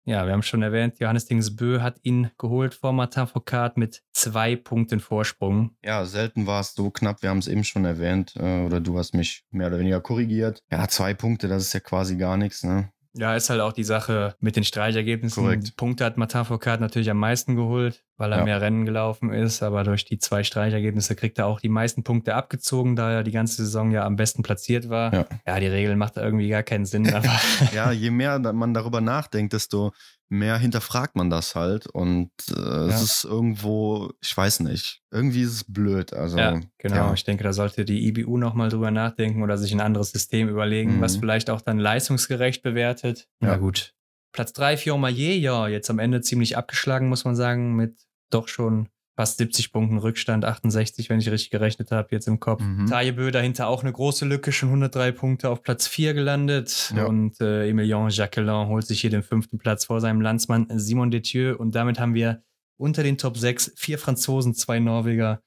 [0.07, 4.55] Ja, wir haben schon erwähnt, Johannes Dingsbö hat ihn geholt vor Martin Foucault mit zwei
[4.55, 5.71] Punkten Vorsprung.
[5.83, 7.23] Ja, selten war es so knapp.
[7.23, 8.35] Wir haben es eben schon erwähnt.
[8.35, 10.61] Äh, oder du hast mich mehr oder weniger korrigiert.
[10.71, 12.91] Ja, zwei Punkte, das ist ja quasi gar nichts, ne?
[13.17, 15.41] Ja, ist halt auch die Sache mit den Streichergebnissen.
[15.41, 15.75] Korrekt.
[15.75, 18.43] Punkte hat Martin Foucault natürlich am meisten geholt, weil er Ja.
[18.45, 19.61] mehr Rennen gelaufen ist.
[19.63, 23.31] Aber durch die zwei Streichergebnisse kriegt er auch die meisten Punkte abgezogen, da er die
[23.31, 25.13] ganze Saison ja am besten platziert war.
[25.13, 25.25] Ja.
[25.45, 27.13] Ja, die Regel macht irgendwie gar keinen Sinn.
[27.13, 27.27] Aber
[27.73, 29.91] Ja, je mehr man darüber nachdenkt, desto
[30.27, 31.85] mehr hinterfragt man das halt.
[31.87, 33.01] Und äh, es Ja.
[33.03, 36.13] ist irgendwo, ich weiß nicht, irgendwie ist es blöd.
[36.13, 36.95] Also, ja, genau.
[36.95, 37.13] ja.
[37.13, 40.97] Ich denke, da sollte die IBU nochmal drüber nachdenken oder sich ein anderes System überlegen,
[40.97, 41.01] Mhm.
[41.01, 43.27] was vielleicht auch dann leistungsgerecht bewertet.
[43.39, 43.57] Na Ja.
[43.57, 43.93] gut.
[44.35, 47.95] Platz 3, Fion Maillet, ja, jetzt am Ende ziemlich abgeschlagen, muss man sagen, mit
[48.31, 52.61] doch schon fast 70 Punkten Rückstand, 68, wenn ich richtig gerechnet habe, jetzt im Kopf.
[52.61, 52.87] Mhm.
[52.87, 56.91] Tajebö dahinter auch eine große Lücke, schon 103 Punkte auf Platz 4 gelandet.
[56.93, 57.05] Ja.
[57.05, 61.55] Und äh, Emilien Jacquelin holt sich hier den fünften Platz vor seinem Landsmann Simon Detieu.
[61.55, 62.43] Und damit haben wir
[62.77, 65.39] unter den Top 6 vier Franzosen, zwei Norweger.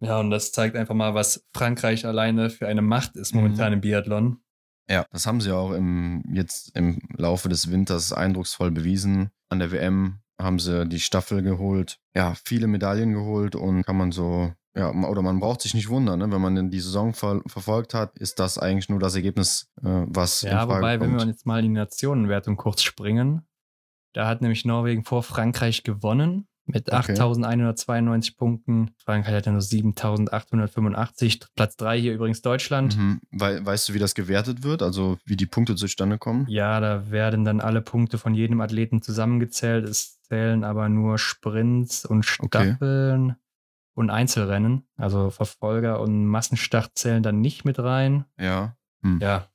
[0.00, 3.74] Ja, und das zeigt einfach mal, was Frankreich alleine für eine Macht ist momentan Mhm.
[3.74, 4.41] im Biathlon.
[4.88, 9.30] Ja, das haben sie auch im, jetzt im Laufe des Winters eindrucksvoll bewiesen.
[9.48, 14.12] An der WM haben sie die Staffel geholt, ja, viele Medaillen geholt und kann man
[14.12, 16.30] so, ja, oder man braucht sich nicht wundern, ne?
[16.30, 20.42] wenn man die Saison ver verfolgt hat, ist das eigentlich nur das Ergebnis, äh, was
[20.42, 21.22] Ja, wobei, wenn kommt.
[21.22, 23.46] wir jetzt mal in die Nationenwertung kurz springen,
[24.14, 27.14] da hat nämlich Norwegen vor Frankreich gewonnen mit Okay.
[27.14, 28.90] 8.192 Punkten.
[29.04, 31.46] Frankreich hat ja nur 7.885.
[31.54, 32.96] Platz 3 hier übrigens Deutschland.
[32.96, 33.20] Mhm.
[33.30, 34.82] Wei weißt du, wie das gewertet wird?
[34.82, 36.46] Also wie die Punkte zustande kommen?
[36.48, 39.88] Ja, da werden dann alle Punkte von jedem Athleten zusammengezählt.
[39.88, 42.70] Es zählen aber nur Sprints und Okay.
[42.74, 43.36] Staffeln
[43.94, 44.86] und Einzelrennen.
[44.96, 48.24] Also Verfolger und Massenstart zählen dann nicht mit rein.
[48.38, 48.76] Ja.
[49.20, 49.48] Ja,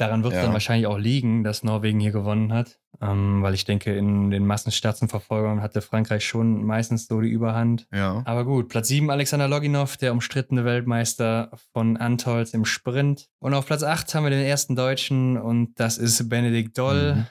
[0.00, 0.44] daran wird es Ja.
[0.44, 2.78] dann wahrscheinlich auch liegen, dass Norwegen hier gewonnen hat.
[3.02, 7.30] Ähm, weil ich denke, in den Massenstarts und Verfolgern hatte Frankreich schon meistens so die
[7.30, 7.86] Überhand.
[7.94, 8.22] Ja.
[8.26, 13.28] Aber gut, Platz 7 Alexander Loginov, der umstrittene Weltmeister von Antolz im Sprint.
[13.38, 17.14] Und auf Platz 8 haben wir den ersten Deutschen und das ist Benedikt Doll.
[17.14, 17.26] Mhm.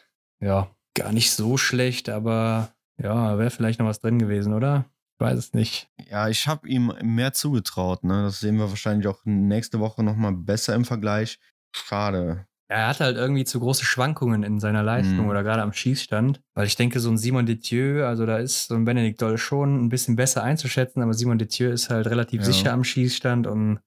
[0.48, 2.70] Ja, gar nicht so schlecht, aber
[3.02, 4.86] ja, wäre vielleicht noch was drin gewesen, oder?
[5.20, 5.90] Ich weiß es nicht.
[6.10, 8.04] Ja, ich habe ihm mehr zugetraut.
[8.06, 8.24] Ne?
[8.24, 11.40] Das sehen wir wahrscheinlich auch nächste Woche nochmal besser im Vergleich.
[11.76, 12.48] Schade.
[12.72, 15.30] Er hat halt irgendwie zu große Schwankungen in seiner Leistung Mhm.
[15.32, 16.40] oder gerade am Schießstand.
[16.54, 19.84] Weil ich denke, so ein Simon Detieu, also da ist so ein Benedikt Doll schon
[19.86, 22.46] ein bisschen besser einzuschätzen, aber Simon Detieu ist halt relativ Ja.
[22.46, 23.80] sicher am Schießstand und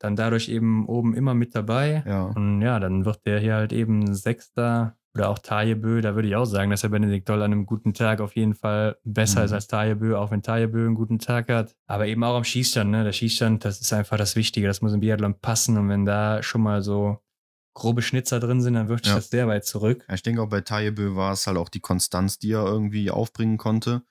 [0.00, 2.02] dann dadurch eben oben immer mit dabei.
[2.06, 2.24] Ja.
[2.24, 6.00] Und ja, dann wird der hier halt eben Sechster oder auch Tajebö.
[6.02, 8.54] Da würde ich auch sagen, dass der Benedikt Doll an einem guten Tag auf jeden
[8.54, 9.44] Fall besser Mhm.
[9.46, 11.74] ist als Tajebö, auch wenn Tajebö einen guten Tag hat.
[11.86, 13.04] Aber eben auch am Schießstand, ne?
[13.04, 14.66] Der Schießstand, das ist einfach das Wichtige.
[14.66, 15.78] Das muss im Biathlon passen.
[15.78, 17.18] Und wenn da schon mal so
[17.76, 19.18] grobe Schnitzer drin sind, dann wirft sich Ja.
[19.18, 20.04] das sehr weit zurück.
[20.08, 23.10] Ja, ich denke auch bei Tajebö war es halt auch die Konstanz, die er irgendwie
[23.10, 24.02] aufbringen konnte.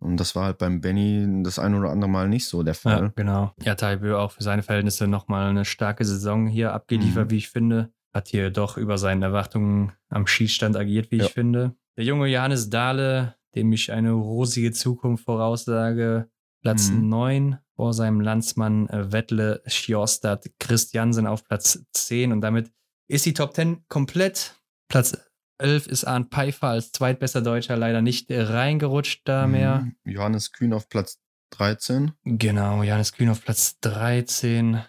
[0.00, 2.78] Und das war halt beim Benny das ein oder andere Mal nicht so der Ja,
[2.80, 3.12] Fall.
[3.16, 3.52] genau.
[3.62, 7.30] Ja, Tajebö auch für seine Verhältnisse nochmal eine starke Saison hier abgeliefert, Mhm.
[7.30, 7.90] wie ich finde.
[8.12, 11.24] Hat hier doch über seinen Erwartungen am Schießstand agiert, wie Ja.
[11.24, 11.74] ich finde.
[11.96, 16.28] Der junge Johannes Dahle, dem ich eine rosige Zukunft voraussage,
[16.62, 17.08] Platz Mhm.
[17.08, 22.70] 9 vor seinem Landsmann äh, Wettle Sjostad Christiansen auf Platz 10 und damit
[23.08, 24.60] ist die Top 10 komplett.
[24.88, 25.16] Platz
[25.58, 29.80] 11 ist Arndt Pfeiffer als zweitbester Deutscher leider nicht äh, reingerutscht da mehr.
[29.80, 29.96] Mhm.
[30.04, 31.18] Johannes Kühn auf Platz
[31.50, 32.12] 13.
[32.24, 34.80] Genau, Johannes Kühn auf Platz 13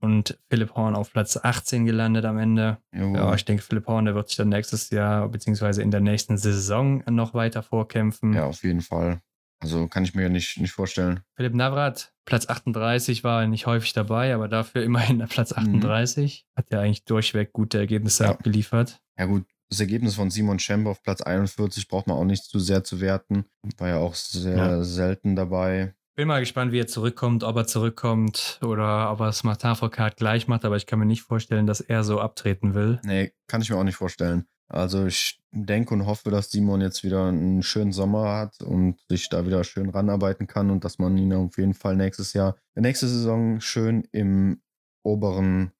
[0.00, 2.78] und Philipp Horn auf Platz 18 gelandet am Ende.
[2.92, 3.16] Jawohl.
[3.16, 6.36] Ja, ich denke, Philipp Horn, der wird sich dann nächstes Jahr beziehungsweise in der nächsten
[6.36, 8.32] Saison noch weiter vorkämpfen.
[8.34, 9.20] ja, auf jeden Fall.
[9.60, 11.20] Also kann ich mir nicht, nicht vorstellen.
[11.34, 16.46] Philipp Navrat, Platz 38, war nicht häufig dabei, aber dafür immerhin Platz 38.
[16.56, 18.28] Hat ja eigentlich durchweg gute Ergebnisse Mhm.
[18.28, 18.32] Ja.
[18.34, 19.00] abgeliefert.
[19.18, 22.58] Ja gut, das Ergebnis von Simon Schemp auf Platz 41 braucht man auch nicht zu
[22.58, 23.46] sehr zu werten.
[23.78, 24.82] War ja auch sehr Ja.
[24.84, 25.94] selten dabei.
[26.16, 30.16] Bin mal gespannt, wie er zurückkommt, ob er zurückkommt oder ob er es Martin Foucault
[30.16, 33.00] gleich macht, aber ich kann mir nicht vorstellen, dass er so abtreten will.
[33.04, 34.46] Nee, kann ich mir auch nicht vorstellen.
[34.68, 39.28] Also ich denke und hoffe, dass Simon jetzt wieder einen schönen Sommer hat und sich
[39.28, 43.06] da wieder schön ranarbeiten kann und dass man ihn auf jeden Fall nächstes Jahr, nächste
[43.06, 44.60] Saison schön im
[45.04, 45.70] oberen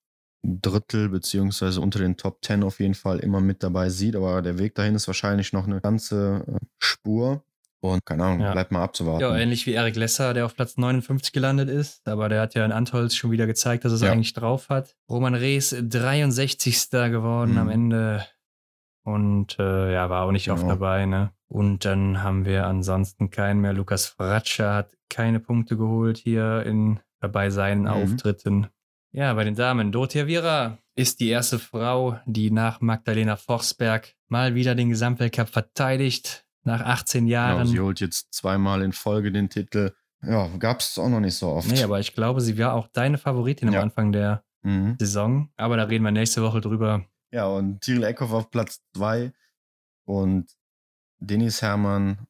[0.44, 4.14] Drittel beziehungsweise unter den Top 10 auf jeden Fall immer mit dabei sieht.
[4.14, 7.42] Aber der Weg dahin ist wahrscheinlich noch eine ganze äh, Spur.
[7.80, 8.52] Und keine Ahnung, Ja.
[8.52, 9.20] bleibt mal abzuwarten.
[9.20, 12.06] Ja, ähnlich wie Eric Lesser, der auf Platz 59 gelandet ist.
[12.08, 14.12] Aber der hat ja in Antolz schon wieder gezeigt, dass er es Ja.
[14.12, 14.96] eigentlich drauf hat.
[15.10, 17.10] Roman Rees 63.
[17.10, 17.58] geworden Mhm.
[17.58, 18.26] am Ende.
[19.06, 20.74] Und äh, ja, war auch nicht oft Genau.
[20.74, 21.30] dabei, ne?
[21.48, 23.72] Und dann haben wir ansonsten keinen mehr.
[23.72, 27.86] Lukas Fratscher hat keine Punkte geholt hier in, bei seinen Mhm.
[27.88, 28.66] Auftritten.
[29.12, 29.92] Ja, bei den Damen.
[29.92, 36.44] Dorothea Viera ist die erste Frau, die nach Magdalena Forsberg mal wieder den Gesamtweltcup verteidigt.
[36.64, 37.68] Nach 18 Ja, Jahren.
[37.68, 39.92] sie holt jetzt zweimal in Folge den Titel.
[40.20, 41.70] Ja, gab es auch noch nicht so oft.
[41.70, 43.78] Nee, aber ich glaube, sie war auch deine Favoritin Ja.
[43.78, 44.96] am Anfang der mhm.
[44.98, 45.48] Saison.
[45.56, 47.04] Aber da reden wir nächste Woche drüber.
[47.36, 49.30] Ja, und Tyrell Eckhoff auf Platz 2
[50.06, 50.46] und
[51.18, 52.26] Denis Hermann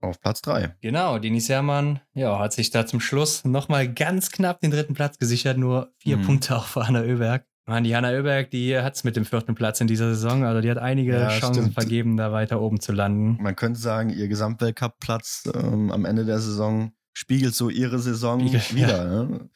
[0.00, 0.76] auf Platz 3.
[0.80, 5.18] Genau, Denis Hermann ja, hat sich da zum Schluss nochmal ganz knapp den dritten Platz
[5.18, 5.58] gesichert.
[5.58, 6.22] Nur vier Mhm.
[6.22, 7.44] Punkte auch für Hanna Oeberg.
[7.66, 10.42] Mann, die Hanna Oeberg, die hat es mit dem vierten Platz in dieser Saison.
[10.44, 11.74] Also die hat einige Ja, Chancen stimmt.
[11.74, 13.36] vergeben, da weiter oben zu landen.
[13.42, 18.74] Man könnte sagen, ihr Gesamtweltcup-Platz ähm, am Ende der Saison spiegelt so ihre Saison Spiegelt,
[18.74, 19.04] wieder.
[19.04, 19.50] Ne?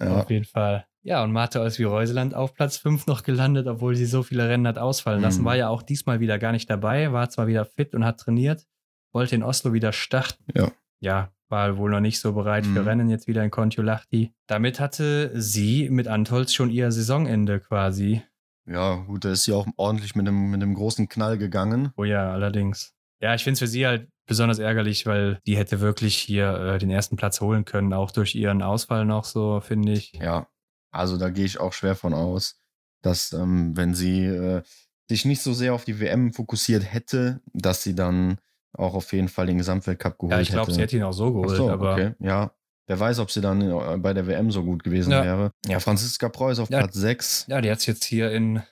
[0.00, 0.16] Ja.
[0.22, 0.86] Auf jeden Fall.
[1.06, 4.78] Ja, und Martha Olsby-Reuseland auf Platz 5 noch gelandet, obwohl sie so viele Rennen hat
[4.78, 5.42] ausfallen lassen.
[5.42, 5.46] Mhm.
[5.46, 8.66] War ja auch diesmal wieder gar nicht dabei, war zwar wieder fit und hat trainiert,
[9.12, 10.42] wollte in Oslo wieder starten.
[10.54, 10.70] Ja.
[11.00, 12.88] Ja, war wohl noch nicht so bereit für Mhm.
[12.88, 14.32] Rennen, jetzt wieder in Kontiolahti.
[14.46, 18.22] Damit hatte sie mit Antolz schon ihr Saisonende quasi.
[18.66, 21.92] ja, gut, da ist sie auch ordentlich mit einem, mit einem großen Knall gegangen.
[21.98, 22.94] Oh ja, allerdings.
[23.20, 26.78] Ja, ich finde es für sie halt besonders ärgerlich, weil die hätte wirklich hier äh,
[26.78, 30.12] den ersten Platz holen können, auch durch ihren Ausfall noch so, finde ich.
[30.14, 30.46] Ja,
[30.94, 32.60] also da gehe ich auch schwer von aus,
[33.02, 34.62] dass ähm, wenn sie äh,
[35.08, 38.38] sich nicht so sehr auf die WM fokussiert hätte, dass sie dann
[38.72, 40.74] auch auf jeden Fall den Gesamtweltcup geholt Ja, ich glaube, hätte.
[40.74, 42.14] sie hätte ihn auch so geholt, so, aber okay.
[42.20, 42.52] Ja,
[42.86, 45.22] wer weiß, ob sie dann äh, bei der WM so gut gewesen Ja.
[45.22, 45.50] wäre.
[45.66, 46.78] Ja, Franziska Preuß auf Ja.
[46.78, 47.46] Platz 6.
[47.48, 48.62] Ja, die hat es jetzt hier in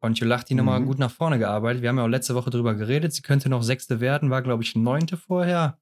[0.00, 0.86] Kontiolahti nochmal Mhm.
[0.86, 1.82] gut nach vorne gearbeitet.
[1.82, 3.12] Wir haben ja auch letzte Woche drüber geredet.
[3.12, 5.78] Sie könnte noch Sechste werden, war, glaube ich, Neunte vorher.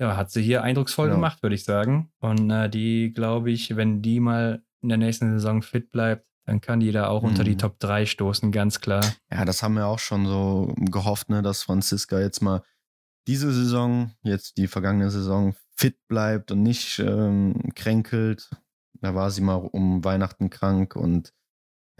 [0.00, 1.16] Ja, hat sie hier eindrucksvoll Genau.
[1.16, 2.12] gemacht, würde ich sagen.
[2.20, 6.60] Und äh, die, glaube ich, wenn die mal in der nächsten Saison fit bleibt, dann
[6.60, 7.58] kann die da auch unter die Mhm.
[7.58, 9.04] Top 3 stoßen, ganz klar.
[9.30, 12.62] Ja, das haben wir auch schon so gehofft, ne, dass Franziska jetzt mal
[13.26, 18.50] diese Saison, jetzt die vergangene Saison, fit bleibt und nicht ähm, kränkelt.
[19.00, 21.32] Da war sie mal um Weihnachten krank und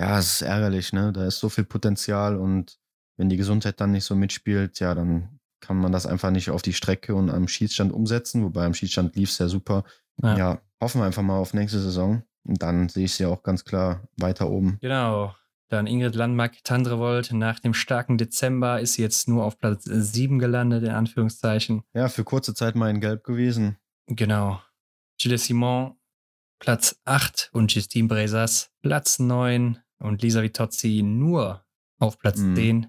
[0.01, 1.13] ja, es ist ärgerlich, ne?
[1.13, 2.79] Da ist so viel Potenzial und
[3.19, 6.63] wenn die Gesundheit dann nicht so mitspielt, ja, dann kann man das einfach nicht auf
[6.63, 9.85] die Strecke und am Schießstand umsetzen, wobei am Schießstand lief es ja super.
[10.23, 10.37] Ja.
[10.37, 10.63] Ja.
[10.81, 14.03] hoffen wir einfach mal auf nächste Saison und dann sehe ich sie auch ganz klar
[14.17, 14.79] weiter oben.
[14.81, 15.35] Genau.
[15.69, 17.33] Dann Ingrid Landmark-Tandrevold.
[17.33, 21.83] Nach dem starken Dezember ist sie jetzt nur auf Platz 7 gelandet, in Anführungszeichen.
[21.95, 23.77] Ja, für kurze Zeit mal in Gelb gewesen.
[24.07, 24.61] Genau.
[25.21, 25.95] Gilles Simon
[26.59, 31.65] Platz 8 und Justine Bresas Platz 9 und Lisa Vitozzi nur
[31.99, 32.57] auf Platz Mhm.
[32.57, 32.87] 10.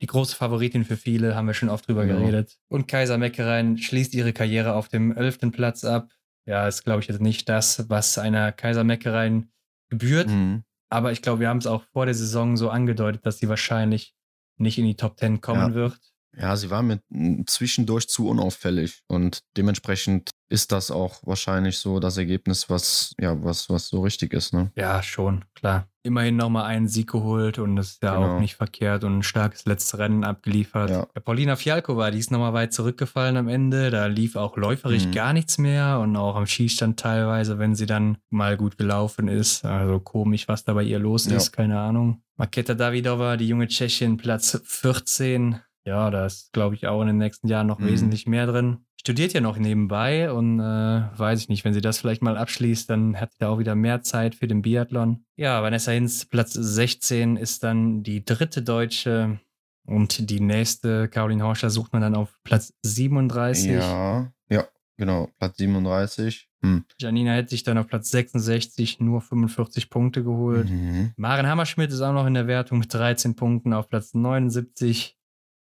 [0.00, 2.16] Die große Favoritin für viele, haben wir schon oft drüber Ja.
[2.16, 2.58] geredet.
[2.68, 5.50] Und Kaiser Meckerein schließt ihre Karriere auf dem 11.
[5.50, 6.10] Platz ab.
[6.46, 9.50] Ja, ist, glaube ich, jetzt nicht das, was einer Kaiser Meckerein
[9.88, 10.28] gebührt.
[10.28, 10.64] Mhm.
[10.90, 14.14] Aber ich glaube, wir haben es auch vor der Saison so angedeutet, dass sie wahrscheinlich
[14.58, 15.74] nicht in die Top 10 kommen Ja.
[15.74, 15.98] wird.
[16.38, 21.98] Ja, sie war mit m, zwischendurch zu unauffällig und dementsprechend ist das auch wahrscheinlich so
[22.00, 24.70] das Ergebnis, was ja was was so richtig ist, ne?
[24.76, 25.88] Ja, schon, klar.
[26.02, 28.36] Immerhin nochmal einen Sieg geholt und das ist ja Genau.
[28.36, 30.90] auch nicht verkehrt und ein starkes letztes Rennen abgeliefert.
[30.90, 31.06] Ja.
[31.22, 33.90] Paulina Fialkova, die ist nochmal weit zurückgefallen am Ende.
[33.90, 35.12] Da lief auch läuferisch Mhm.
[35.12, 39.64] gar nichts mehr und auch am Schießstand teilweise, wenn sie dann mal gut gelaufen ist.
[39.64, 41.36] Also komisch, was da bei ihr los Ja.
[41.38, 42.22] ist, keine Ahnung.
[42.36, 45.60] Maketa Davidova, die junge Tschechin, Platz 14.
[45.86, 47.86] Ja, da ist, glaube ich, auch in den nächsten Jahren noch Mhm.
[47.86, 48.78] wesentlich mehr drin.
[49.00, 52.88] Studiert ja noch nebenbei und äh, weiß ich nicht, wenn sie das vielleicht mal abschließt,
[52.88, 55.24] dann hat sie da auch wieder mehr Zeit für den Biathlon.
[55.36, 59.40] Ja, Vanessa Hinz, Platz 16 ist dann die dritte Deutsche
[59.86, 63.72] und die nächste, Caroline Horscher, sucht man dann auf Platz 37.
[63.72, 64.64] Ja, ja,
[64.96, 66.48] genau, Platz 37.
[66.62, 66.86] Hm.
[66.98, 70.70] Janina hätte sich dann auf Platz 66 nur 45 Punkte geholt.
[70.70, 71.12] Mhm.
[71.18, 75.18] Maren Hammerschmidt ist auch noch in der Wertung mit 13 Punkten auf Platz 79.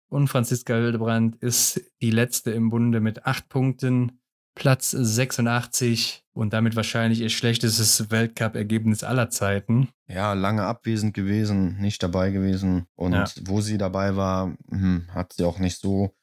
[0.09, 4.19] Und Franziska Hildebrand ist die letzte im Bunde mit 8 Punkten,
[4.55, 9.89] Platz 86 und damit wahrscheinlich ihr schlechtestes Weltcup-Ergebnis aller Zeiten.
[10.07, 13.25] Ja, lange abwesend gewesen, nicht dabei gewesen und Ja.
[13.45, 16.13] wo sie dabei war, hm, hat sie auch nicht so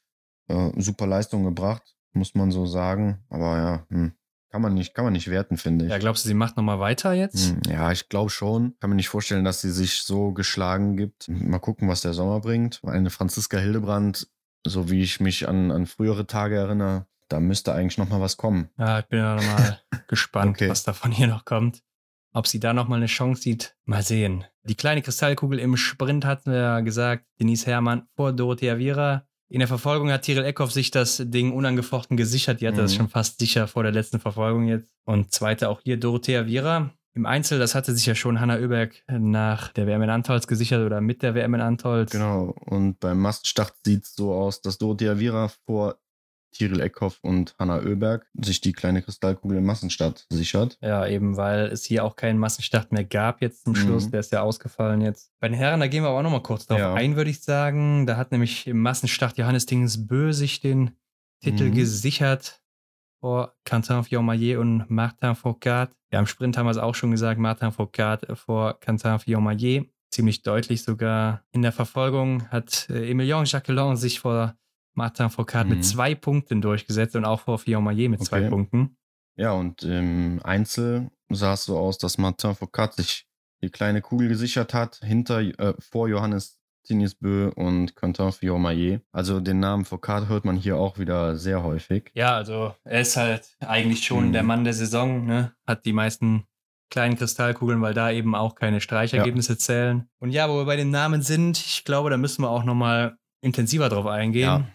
[0.48, 1.82] äh, super Leistung gebracht,
[2.12, 4.12] muss man so sagen, aber ja, hm,
[4.56, 5.90] kann man nicht kann man nicht werten, finde ich.
[5.90, 7.50] Ja, glaubst du, sie macht nochmal weiter jetzt?
[7.50, 8.74] Hm, Ja, ich glaube schon.
[8.80, 11.28] Kann mir nicht vorstellen, dass sie sich so geschlagen gibt.
[11.28, 12.80] Mal gucken, was der Sommer bringt.
[12.84, 14.28] Eine Franziska Hildebrand,
[14.66, 18.36] so wie ich mich an, an frühere Tage erinnere, da müsste eigentlich noch mal was
[18.38, 18.70] kommen.
[18.78, 20.70] Ja, ich bin ja nochmal gespannt, Okay.
[20.70, 21.82] was da von ihr noch kommt.
[22.32, 24.44] Ob sie da nochmal eine Chance sieht, mal sehen.
[24.64, 29.26] Die kleine Kristallkugel im Sprint hatten wir ja gesagt, Denise Herrmann vor Dorothea Viera.
[29.48, 32.60] In der Verfolgung hat Tyrell Eckhoff sich das Ding unangefochten gesichert.
[32.60, 32.82] Die hatte mhm.
[32.82, 34.88] das schon fast sicher vor der letzten Verfolgung jetzt.
[35.04, 36.90] Und zweite auch hier Dorothea Viera.
[37.14, 40.84] Im Einzel, das hatte sich ja schon Hanna Oeberg nach der WM in Antolz gesichert
[40.84, 42.10] oder mit der WM in Antolz.
[42.10, 45.96] Genau, und beim Maststart sieht es so aus, dass Dorothea Viera vor
[46.56, 50.78] Tiril Eckhoff und Hanna Oeberg sich die kleine Kristallkugel im Massenstart sichert.
[50.80, 54.06] Ja, eben weil es hier auch keinen Massenstart mehr gab jetzt zum Schluss.
[54.06, 54.10] Mhm.
[54.12, 55.32] Der ist ja ausgefallen jetzt.
[55.40, 56.94] Bei den Herren, da gehen wir aber auch nochmal kurz drauf ja.
[56.94, 58.06] ein, würde ich sagen.
[58.06, 59.66] Da hat nämlich im Massenstart Johannes
[60.06, 60.92] Bö sich den
[61.42, 61.74] Titel mhm.
[61.74, 62.62] gesichert
[63.20, 65.90] vor Quentin Fillon-Maillet und Martin Foucault.
[66.12, 69.90] Ja, im Sprint haben wir es auch schon gesagt, Martin Foucault vor Quentin Fillon-Maillet.
[70.10, 71.42] Ziemlich deutlich sogar.
[71.50, 74.56] In der Verfolgung hat äh, Emilien Jacquelin sich vor
[74.96, 75.74] Martin Foucault mhm.
[75.74, 78.28] mit zwei Punkten durchgesetzt und auch vor Fillon-Maillet mit okay.
[78.28, 78.96] zwei Punkten.
[79.36, 83.26] Ja, und im Einzel sah es so aus, dass Martin Foucault sich
[83.62, 86.58] die kleine Kugel gesichert hat, hinter, äh, vor Johannes
[87.20, 89.00] Bö und Quentin Fillon-Maillet.
[89.12, 92.10] Also den Namen Foucault hört man hier auch wieder sehr häufig.
[92.14, 94.32] Ja, also er ist halt eigentlich schon mhm.
[94.32, 95.52] der Mann der Saison, ne?
[95.66, 96.44] hat die meisten
[96.90, 99.58] kleinen Kristallkugeln, weil da eben auch keine Streichergebnisse ja.
[99.58, 100.08] zählen.
[100.20, 103.16] Und ja, wo wir bei den Namen sind, ich glaube, da müssen wir auch nochmal
[103.40, 104.44] intensiver drauf eingehen.
[104.44, 104.66] Ja.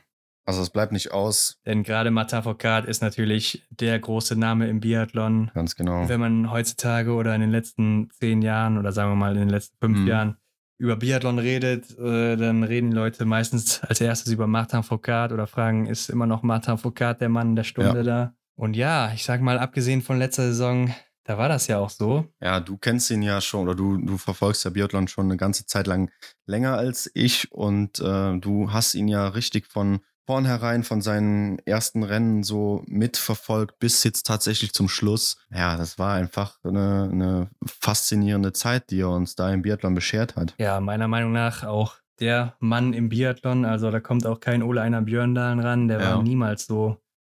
[0.46, 1.60] Also es bleibt nicht aus.
[1.66, 5.52] Denn gerade Martin Foucault ist natürlich der große Name im Biathlon.
[5.54, 6.10] Ganz genau.
[6.10, 9.50] Wenn man heutzutage oder in den letzten zehn Jahren oder sagen wir mal in den
[9.50, 10.08] letzten fünf mhm.
[10.08, 10.38] Jahren
[10.80, 15.86] über Biathlon redet, äh, dann reden Leute meistens als erstes über Martin Foucault oder fragen,
[15.86, 18.04] ist immer noch Martin Foucault der Mann der Stunde ja.
[18.04, 18.36] da?
[18.56, 22.26] Und ja, ich sag mal, abgesehen von letzter Saison, da war das ja auch so.
[22.42, 25.68] Ja, du kennst ihn ja schon oder du, du verfolgst ja Biathlon schon eine ganze
[25.68, 26.10] Zeit lang
[26.48, 30.02] länger als ich und äh, du hast ihn ja richtig von
[30.32, 35.36] vornherein von seinen ersten Rennen so mitverfolgt bis jetzt tatsächlich zum Schluss.
[35.54, 40.38] Ja, das war einfach eine, eine faszinierende Zeit, die er uns da im Biathlon beschert
[40.38, 40.56] hat.
[40.58, 43.66] Ja, meiner Meinung nach auch der Mann im Biathlon.
[43.66, 45.90] Also da kommt auch kein Ole Einer Björndalen ran.
[45.90, 46.16] Der ja.
[46.16, 46.96] war niemals so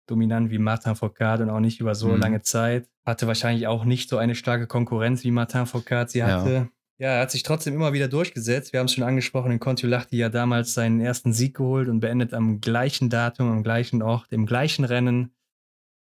[0.07, 2.21] dominant wie Martin Foucault und auch nicht über so mhm.
[2.21, 2.91] lange Zeit.
[3.07, 6.53] Hatte wahrscheinlich auch nicht so eine starke Konkurrenz wie Martin Foucault sie hatte.
[6.53, 6.69] Ja.
[7.03, 8.73] Ja, er hat sich trotzdem immer wieder durchgesetzt.
[8.73, 12.33] Wir haben es schon angesprochen, in Kontiolahti ja damals seinen ersten Sieg geholt und beendet
[12.33, 15.35] am gleichen Datum, am gleichen Ort, im gleichen Rennen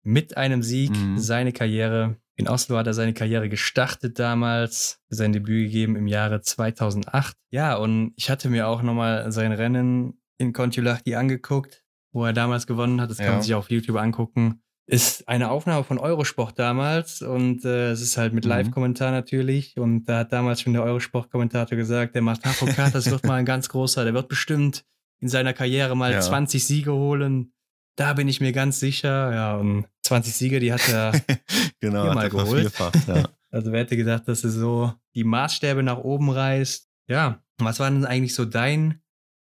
[0.03, 1.17] mit einem Sieg mhm.
[1.17, 2.17] seine Karriere.
[2.35, 7.37] In Oslo hat er seine Karriere gestartet damals, sein Debüt gegeben im Jahre 2008.
[7.51, 12.67] Ja, und ich hatte mir auch nochmal sein Rennen in Kontiolahti angeguckt, wo er damals
[12.67, 13.09] gewonnen hat.
[13.09, 13.33] Das kann ja.
[13.35, 18.17] man sich auf YouTube angucken ist eine Aufnahme von Eurosport damals und äh, es ist
[18.17, 18.51] halt mit mhm.
[18.51, 19.77] Live-Kommentar natürlich.
[19.77, 23.45] Und da hat damals schon der Eurosport-Kommentator gesagt, der Martin Foucault, das wird mal ein
[23.45, 24.87] ganz großer, der wird bestimmt
[25.21, 26.21] in seiner Karriere mal ja.
[26.21, 27.53] 20 Siege holen.
[27.97, 29.35] Da bin ich mir ganz sicher.
[29.35, 31.13] Ja, und 20 Siege, die hat er
[31.81, 32.73] genau, hier mal geholt.
[33.07, 33.25] Ja.
[33.51, 36.87] Also wer hätte gedacht, dass er so die Maßstäbe nach oben reißt.
[37.09, 39.01] Ja, was war denn eigentlich so dein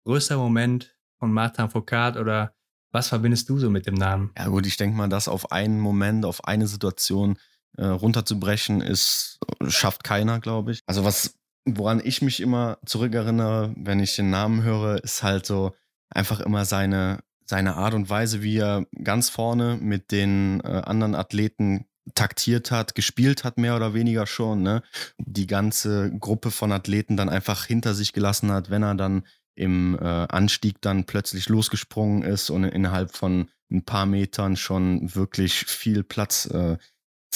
[0.05, 2.53] größter Moment von Martin Foucault oder
[2.91, 4.31] was verbindest du so mit dem Namen?
[4.37, 7.37] Ja gut, ich denke mal, das auf einen Moment, auf eine Situation
[7.77, 10.81] äh, runterzubrechen, ist, schafft keiner, glaube ich.
[10.87, 11.35] Also was,
[11.65, 15.75] woran ich mich immer zurückerinnere, wenn ich den Namen höre, ist halt so
[16.09, 21.15] einfach immer seine, seine Art und Weise, wie er ganz vorne mit den äh, anderen
[21.15, 21.85] Athleten
[22.15, 24.81] taktiert hat, gespielt hat, mehr oder weniger schon, ne?
[25.19, 29.23] Die ganze Gruppe von Athleten dann einfach hinter sich gelassen hat, wenn er dann
[29.59, 35.53] im äh, Anstieg dann plötzlich losgesprungen ist und innerhalb von ein paar Metern schon wirklich
[35.53, 36.77] viel Platz äh,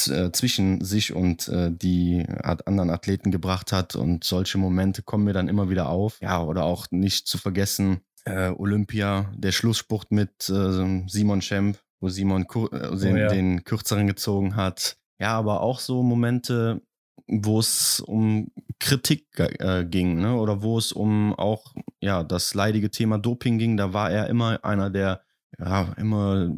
[0.09, 2.25] äh, zwischen sich und äh, die
[2.65, 3.95] anderen Athleten gebracht hat.
[3.95, 6.19] Und solche Momente kommen mir dann immer wieder auf.
[6.21, 12.09] Ja, oder auch nicht zu vergessen, äh, Olympia, der Schlussspurt mit äh, Simon Schemp, wo
[12.09, 13.27] Simon Kur äh, den, oh, ja.
[13.27, 14.97] den kürzeren gezogen hat.
[15.19, 16.81] Ja, aber auch so Momente,
[17.27, 20.35] wo es um Kritik äh, ging, ne?
[20.35, 24.63] oder wo es um auch ja das leidige Thema Doping ging, da war er immer
[24.63, 25.21] einer, der
[25.57, 26.51] ja immer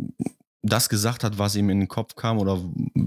[0.66, 2.60] das gesagt hat, was ihm in den Kopf kam oder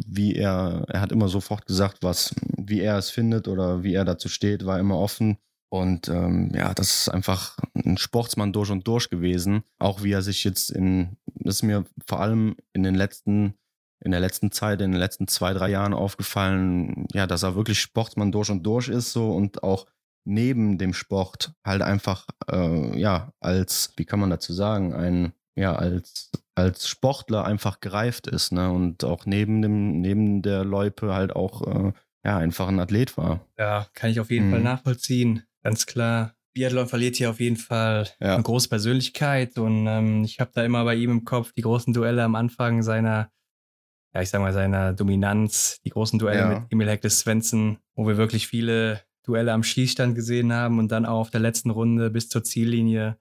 [0.07, 4.05] wie er, er hat immer sofort gesagt, was, wie er es findet oder wie er
[4.05, 5.39] dazu steht, war immer offen.
[5.71, 9.65] Und ähm, ja, das ist einfach ein Sportsmann durch und durch gewesen.
[9.79, 13.55] Auch wie er sich jetzt in, das ist mir vor allem in den letzten
[14.01, 17.81] in der letzten Zeit, in den letzten zwei, drei Jahren aufgefallen, ja, dass er wirklich
[17.81, 19.87] Sportsmann durch und durch ist so und auch
[20.25, 25.75] neben dem Sport halt einfach, äh, ja, als, wie kann man dazu sagen, ein, ja,
[25.75, 31.35] als, als Sportler einfach gereift ist, ne, und auch neben dem, neben der Loipe halt
[31.35, 31.93] auch, äh,
[32.25, 33.41] ja, einfach ein Athlet war.
[33.59, 34.53] Ja, kann ich auf jeden mhm.
[34.53, 35.45] Fall nachvollziehen.
[35.63, 36.35] Ganz klar.
[36.55, 38.35] Biathlon verliert hier auf jeden Fall ja.
[38.35, 41.93] eine große Persönlichkeit und ähm, ich habe da immer bei ihm im Kopf die großen
[41.95, 43.31] Duelle am Anfang seiner
[44.15, 46.49] ja, ich sag mal, seiner Dominanz, die großen Duelle ja.
[46.49, 51.05] mit Emil Hektes Svensson, wo wir wirklich viele Duelle am Schießstand gesehen haben und dann
[51.05, 53.19] auch auf der letzten Runde bis zur Ziellinie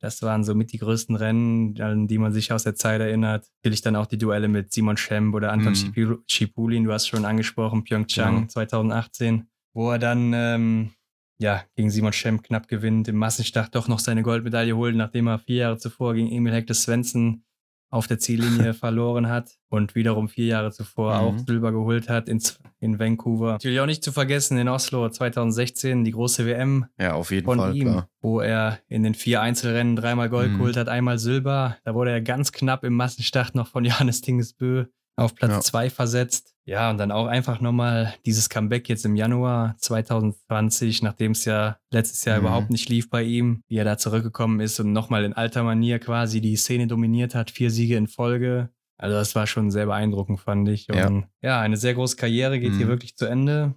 [0.00, 3.46] Das waren somit die größten Rennen, an die man sich aus der Zeit erinnert.
[3.62, 6.22] Natürlich dann auch die Duelle mit Simon Schemp oder Anton mhm.
[6.26, 8.48] Schipulin, du hast schon angesprochen, Pyeongchang ja.
[8.48, 10.90] 2018, wo er dann ähm,
[11.38, 15.38] ja, gegen Simon Schemp knapp gewinnt, im Massenstart doch noch seine Goldmedaille holt, nachdem er
[15.38, 17.44] vier Jahre zuvor gegen Emil Hector Svensson
[17.90, 21.20] auf der Ziellinie verloren hat und wiederum vier Jahre zuvor mhm.
[21.20, 22.40] auch Silber geholt hat in,
[22.78, 23.52] in Vancouver.
[23.52, 27.58] Natürlich auch nicht zu vergessen in Oslo 2016 die große WM ja, auf jeden von
[27.58, 28.08] Fall, ihm, klar.
[28.20, 30.58] wo er in den vier Einzelrennen dreimal Gold mhm.
[30.58, 31.76] geholt hat, einmal Silber.
[31.84, 34.86] Da wurde er ganz knapp im Massenstart noch von Johannes Tingesbö
[35.20, 35.90] auf Platz 2 ja.
[35.90, 36.54] versetzt.
[36.66, 41.78] Ja, und dann auch einfach nochmal dieses Comeback jetzt im Januar 2020, nachdem es ja
[41.90, 42.46] letztes Jahr mhm.
[42.46, 45.98] überhaupt nicht lief bei ihm, wie er da zurückgekommen ist und nochmal in alter Manier
[45.98, 48.70] quasi die Szene dominiert hat, vier Siege in Folge.
[48.98, 50.88] Also das war schon sehr beeindruckend, fand ich.
[50.90, 52.78] Und ja, ja eine sehr große Karriere geht mhm.
[52.78, 53.74] hier wirklich zu Ende.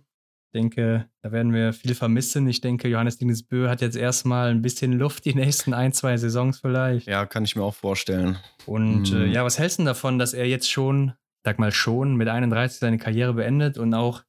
[0.48, 2.48] Ich denke, da werden wir viel vermissen.
[2.48, 6.60] Ich denke, Johannes Dingesbö hat jetzt erstmal ein bisschen Luft die nächsten ein, zwei Saisons
[6.60, 7.08] vielleicht.
[7.08, 8.38] Ja, kann ich mir auch vorstellen.
[8.68, 9.22] Und äh, mhm.
[9.22, 11.14] äh, ja, was hältst du davon, dass er jetzt schon
[11.44, 14.24] sag mal, schon mit 31 seine Karriere beendet und auch,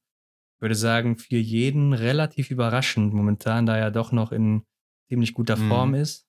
[0.59, 4.63] würde sagen, für jeden relativ überraschend momentan, da er doch noch in
[5.09, 5.95] ziemlich guter Form mhm.
[5.95, 6.25] ist.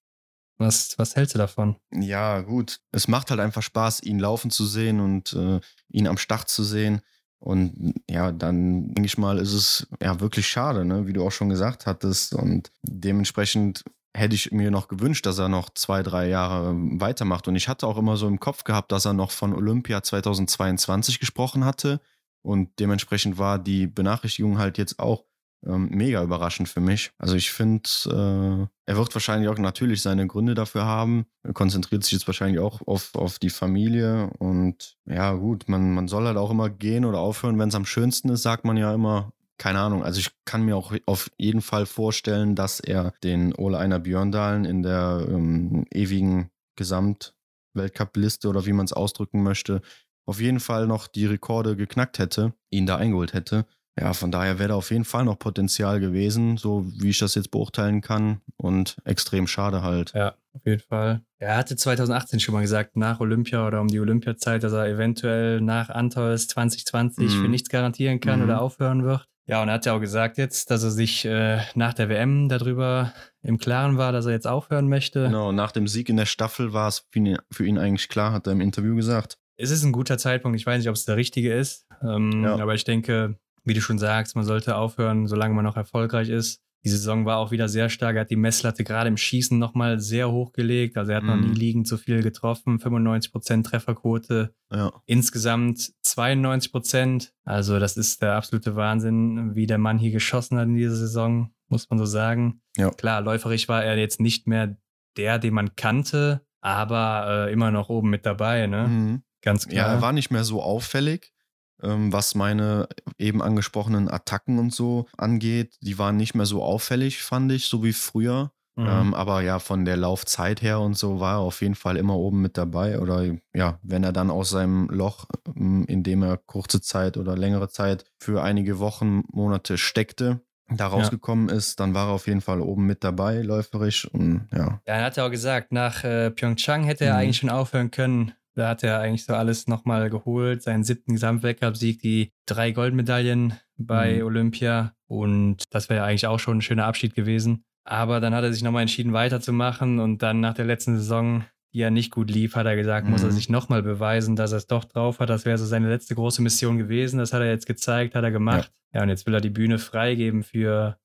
[0.59, 1.76] Was, was hältst du davon?
[1.93, 2.80] Ja, gut.
[2.91, 6.64] Es macht halt einfach Spaß, ihn laufen zu sehen und äh, ihn am Start zu
[6.64, 7.03] sehen.
[7.39, 11.07] Und ja, dann denke ich mal, ist es ja wirklich schade, ne?
[11.07, 12.34] wie du auch schon gesagt hattest.
[12.34, 13.84] Und dementsprechend
[14.16, 17.48] hätte ich mir noch gewünscht, dass er noch zwei, drei Jahre weitermacht.
[17.48, 21.20] Und ich hatte auch immer so im Kopf gehabt, dass er noch von Olympia 2022
[21.20, 22.00] gesprochen hatte.
[22.42, 25.24] Und dementsprechend war die Benachrichtigung halt jetzt auch
[25.66, 27.10] ähm, mega überraschend für mich.
[27.18, 31.26] Also ich finde, äh, er wird wahrscheinlich auch natürlich seine Gründe dafür haben.
[31.42, 34.30] Er konzentriert sich jetzt wahrscheinlich auch auf, auf die Familie.
[34.38, 37.86] Und ja, gut, man, man soll halt auch immer gehen oder aufhören, wenn es am
[37.86, 41.62] schönsten ist, sagt man ja immer keine Ahnung, also ich kann mir auch auf jeden
[41.62, 48.72] Fall vorstellen, dass er den Ole Einer Björndalen in der ähm, ewigen Gesamtweltcup-Liste oder wie
[48.72, 49.80] man es ausdrücken möchte,
[50.26, 53.64] auf jeden Fall noch die Rekorde geknackt hätte, ihn da eingeholt hätte.
[53.98, 57.34] Ja, von daher wäre da auf jeden Fall noch Potenzial gewesen, so wie ich das
[57.34, 58.42] jetzt beurteilen kann.
[58.57, 60.12] Und extrem schade halt.
[60.14, 61.22] Ja, auf jeden Fall.
[61.38, 65.62] Er hatte 2018 schon mal gesagt, nach Olympia oder um die Olympiazeit, dass er eventuell
[65.62, 67.28] nach Antols 2020 mm.
[67.28, 68.42] für nichts garantieren kann mm.
[68.42, 69.26] oder aufhören wird.
[69.49, 72.49] Ja, und er hat ja auch gesagt jetzt, dass er sich äh, nach der WM
[72.49, 75.24] darüber im Klaren war, dass er jetzt aufhören möchte.
[75.24, 78.32] Genau, nach dem Sieg in der Staffel war es für ihn, für ihn eigentlich klar,
[78.32, 79.38] hat er im Interview gesagt.
[79.57, 80.59] Es ist ein guter Zeitpunkt.
[80.59, 81.86] Ich weiß nicht, ob es der richtige ist.
[82.03, 82.57] Ähm, ja.
[82.57, 86.61] Aber ich denke, wie du schon sagst, man sollte aufhören, solange man noch erfolgreich ist.
[86.84, 88.16] Die Saison war auch wieder sehr stark.
[88.16, 90.96] Er hat die Messlatte gerade im Schießen nochmal sehr hoch gelegt.
[90.96, 91.30] Also er hat mhm.
[91.30, 91.54] noch nie mhm.
[91.54, 92.78] liegend so viel getroffen.
[92.78, 94.54] 95% Trefferquote.
[94.72, 94.92] Ja.
[95.06, 97.30] Insgesamt 92%.
[97.44, 101.52] Also das ist der absolute Wahnsinn, wie der Mann hier geschossen hat in dieser Saison,
[101.68, 102.60] muss man so sagen.
[102.76, 102.90] Ja.
[102.90, 104.76] Klar, läuferisch war er jetzt nicht mehr
[105.16, 108.66] der, den man kannte, aber äh, immer noch oben mit dabei.
[108.66, 108.86] Ne?
[108.86, 109.22] Mhm.
[109.42, 109.88] Ganz klar.
[109.88, 111.32] Ja, er war nicht mehr so auffällig
[111.78, 115.76] was meine eben angesprochenen Attacken und so angeht.
[115.82, 118.50] Die waren nicht mehr so auffällig, fand ich, so wie früher.
[118.76, 118.86] Mhm.
[118.86, 122.16] Ähm, aber ja, von der Laufzeit her und so war er auf jeden Fall immer
[122.16, 123.00] oben mit dabei.
[123.00, 123.24] Oder
[123.54, 125.24] ja, wenn er dann aus seinem Loch,
[125.56, 130.88] ähm, in dem er kurze Zeit oder längere Zeit für einige Wochen, Monate steckte, da
[130.88, 131.54] rausgekommen ja.
[131.54, 134.04] ist, dann war er auf jeden Fall oben mit dabei, läuferisch.
[134.06, 134.80] Und, ja.
[134.86, 137.20] ja, er hat ja auch gesagt, nach äh, Pyeongchang hätte er mhm.
[137.20, 140.62] eigentlich schon aufhören können, da hat er eigentlich so alles nochmal geholt.
[140.62, 144.22] Seinen siebten Gesamtweltcup-Sieg, die drei Goldmedaillen bei mhm.
[144.22, 144.94] Olympia.
[145.07, 147.64] Und das wäre eigentlich auch schon ein schöner Abschied gewesen.
[147.84, 150.00] Aber dann hat er sich nochmal entschieden, weiterzumachen.
[150.00, 151.44] Und dann nach der letzten Saison,
[151.74, 153.12] die ja nicht gut lief, hat er gesagt, mhm.
[153.12, 153.34] muss er mhm.
[153.34, 155.28] sich nochmal beweisen, dass er es doch drauf hat.
[155.28, 157.18] Das wäre so seine letzte große Mission gewesen.
[157.18, 158.72] Das hat er jetzt gezeigt, hat er gemacht.
[158.92, 160.98] Ja, ja und jetzt will er die Bühne freigeben für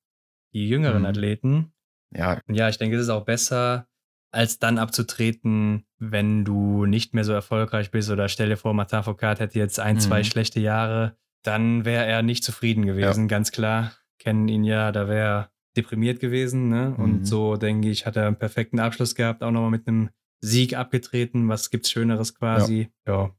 [0.54, 1.06] die jüngeren mhm.
[1.06, 1.72] Athleten.
[2.14, 2.40] Ja.
[2.46, 3.86] Und ja, ich denke, es ist auch besser,
[4.32, 9.02] als dann abzutreten, wenn du nicht mehr so erfolgreich bist oder stell dir vor, Martin
[9.02, 10.00] Foucault hätte jetzt ein, mhm.
[10.00, 13.26] zwei schlechte Jahre, dann wäre er nicht zufrieden gewesen, ja.
[13.28, 13.92] ganz klar.
[14.18, 16.68] Kennen ihn ja, da wäre er deprimiert gewesen.
[16.68, 16.94] Ne?
[16.96, 17.24] Und mhm.
[17.24, 20.10] so, denke ich, hat er einen perfekten Abschluss gehabt, auch nochmal mit einem
[20.40, 21.48] Sieg abgetreten.
[21.48, 22.90] Was gibt's Schöneres quasi?
[23.06, 23.12] Ja.
[23.12, 23.30] ja.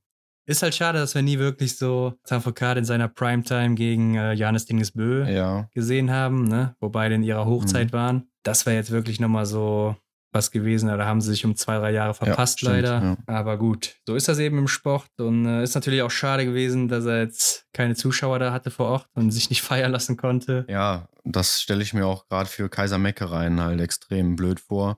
[0.45, 4.65] Ist halt schade, dass wir nie wirklich so Foucault in seiner Primetime gegen äh, Johannes
[4.65, 5.69] Dingesbö ja.
[5.73, 6.75] gesehen haben, ne?
[6.81, 7.93] wo beide in ihrer Hochzeit mhm.
[7.93, 8.29] waren.
[8.43, 9.95] Das wäre jetzt wirklich nochmal so
[10.33, 10.87] was gewesen.
[10.87, 13.01] Da haben sie sich um zwei, drei Jahre verpasst, ja, leider.
[13.01, 13.17] ja.
[13.27, 15.07] Aber gut, so ist das eben im Sport.
[15.19, 18.87] Und äh, ist natürlich auch schade gewesen, dass er jetzt keine Zuschauer da hatte vor
[18.87, 20.65] Ort und sich nicht feiern lassen konnte.
[20.69, 24.97] Ja, das stelle ich mir auch gerade für Kaiser Meckereien halt extrem blöd vor.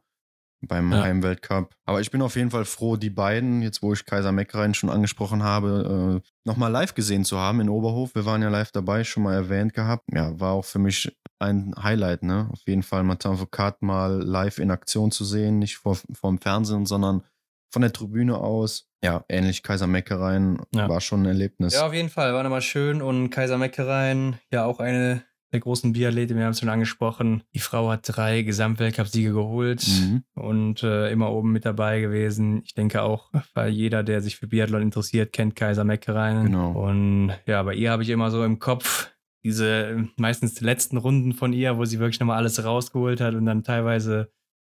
[0.62, 1.03] Beim Ja.
[1.03, 1.74] Heimweltcup.
[1.86, 4.89] Aber ich bin auf jeden Fall froh, die beiden, jetzt wo ich Kaiser Meckereien schon
[4.89, 8.16] angesprochen habe, äh, nochmal live gesehen zu haben in Oberhof.
[8.16, 10.06] Wir waren ja live dabei, schon mal erwähnt gehabt.
[10.12, 12.49] Ja, war auch für mich ein Highlight, ne?
[12.51, 16.86] Auf jeden Fall Martin Foucault mal live in Aktion zu sehen, nicht vor, vom Fernsehen,
[16.86, 17.24] sondern
[17.72, 18.88] von der Tribüne aus.
[19.03, 20.88] Ja, ähnlich Kaiser Meckereien Ja.
[20.89, 21.74] war schon ein Erlebnis.
[21.74, 22.34] Ja, auf jeden Fall.
[22.34, 23.01] War nochmal schön.
[23.01, 25.24] Und Kaiser Meckereien, ja auch eine
[25.54, 27.43] der großen Biathleten, wir haben es schon angesprochen.
[27.54, 30.24] Die Frau hat drei Gesamtweltcup-Siege geholt Mhm.
[30.34, 32.62] und äh, immer oben mit dabei gewesen.
[32.66, 36.46] Ich denke auch, weil jeder, der sich für Biathlon interessiert, kennt Kaiser Meckereien.
[36.48, 36.72] Genau.
[36.72, 39.10] Und ja, bei ihr habe ich immer so im Kopf
[39.43, 43.46] diese meistens die letzten Runden von ihr, wo sie wirklich nochmal alles rausgeholt hat und
[43.46, 44.32] dann teilweise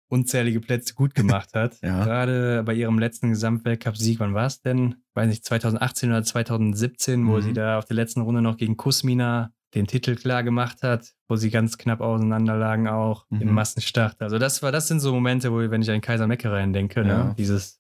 [0.10, 1.78] unzählige Plätze gut gemacht hat.
[1.82, 2.04] Ja.
[2.04, 4.96] Gerade bei ihrem letzten Gesamtweltcup-Sieg, wann war es denn?
[5.14, 7.42] Weiß nicht, 2018 oder 2017, wo Mhm.
[7.42, 11.36] sie da auf der letzten Runde noch gegen Kusmina den Titel klar gemacht hat, wo
[11.36, 13.54] sie ganz knapp auseinanderlagen auch im Mhm.
[13.54, 14.22] Massenstart.
[14.22, 17.24] Also das war, das sind so Momente, wo, wenn ich an Kaiser Meckereien denke, Ja.
[17.26, 17.36] ne?
[17.38, 17.80] dieses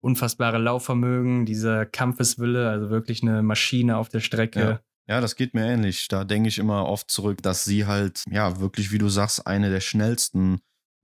[0.00, 4.60] unfassbare Laufvermögen, dieser Kampfeswille, also wirklich eine Maschine auf der Strecke.
[4.60, 4.80] Ja.
[5.08, 6.06] Ja, das geht mir ähnlich.
[6.08, 9.68] Da denke ich immer oft zurück, dass sie halt, ja, wirklich, wie du sagst, eine
[9.68, 10.60] der schnellsten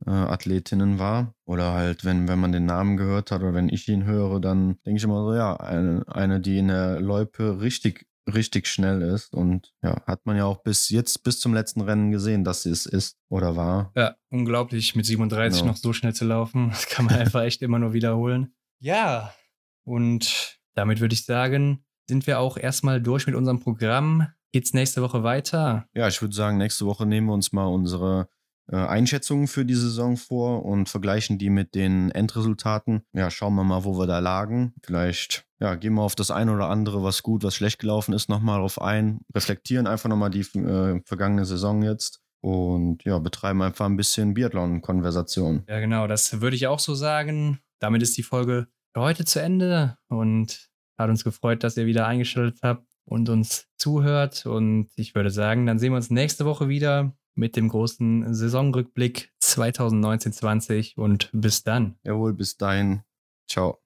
[0.07, 1.35] äh, Athletinnen war.
[1.47, 4.79] Oder halt, wenn, wenn man den Namen gehört hat oder wenn ich ihn höre, dann
[4.87, 9.35] denke ich immer so, ja, eine, eine, die in der Loipe richtig, richtig schnell ist.
[9.35, 12.71] Und ja, hat man ja auch bis jetzt, bis zum letzten Rennen gesehen, dass sie
[12.71, 13.93] es ist oder war.
[13.97, 15.73] Ja, unglaublich, mit 37 Genau.
[15.73, 16.71] noch so schnell zu laufen.
[16.71, 18.55] Das kann man einfach echt immer nur wiederholen.
[18.81, 19.33] Ja,
[19.85, 24.29] und damit würde ich sagen, sind wir auch erstmal durch mit unserem Programm.
[24.53, 25.87] Geht's nächste Woche weiter?
[25.95, 28.29] Ja, ich würde sagen, nächste Woche nehmen wir uns mal unsere
[28.71, 33.03] äh, Einschätzungen für die Saison vor und vergleichen die mit den Endresultaten.
[33.13, 34.75] Ja, schauen wir mal, wo wir da lagen.
[34.85, 38.29] Vielleicht ja, gehen wir auf das eine oder andere, was gut, was schlecht gelaufen ist,
[38.29, 39.21] nochmal drauf ein.
[39.35, 45.65] Reflektieren einfach nochmal die äh, vergangene Saison jetzt und ja, betreiben einfach ein bisschen Biathlon-Konversation.
[45.69, 47.59] Ja, genau, das würde ich auch so sagen.
[47.81, 52.07] Damit ist die Folge für heute zu Ende und hat uns gefreut, dass ihr wieder
[52.07, 54.47] eingeschaltet habt und uns zuhört.
[54.47, 59.31] Und ich würde sagen, dann sehen wir uns nächste Woche wieder mit dem großen Saisonrückblick
[59.41, 61.97] 2019-20 und bis dann.
[62.03, 63.03] Jawohl, bis dahin.
[63.49, 63.79] Ciao.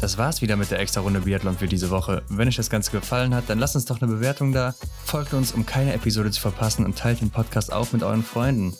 [0.00, 2.22] Das war's wieder mit der extra Runde Biathlon für diese Woche.
[2.28, 4.74] Wenn euch das Ganze gefallen hat, dann lasst uns doch eine Bewertung da,
[5.04, 8.74] folgt uns, um keine Episode zu verpassen und teilt den Podcast auch mit euren Freunden.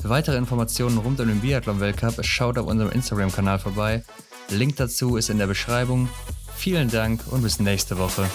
[0.00, 4.02] Für weitere Informationen rund um den Biathlon-Weltcup schaut auf unserem Instagram-Kanal vorbei.
[4.48, 6.08] Link dazu ist in der Beschreibung.
[6.56, 8.26] Vielen Dank und bis nächste Woche.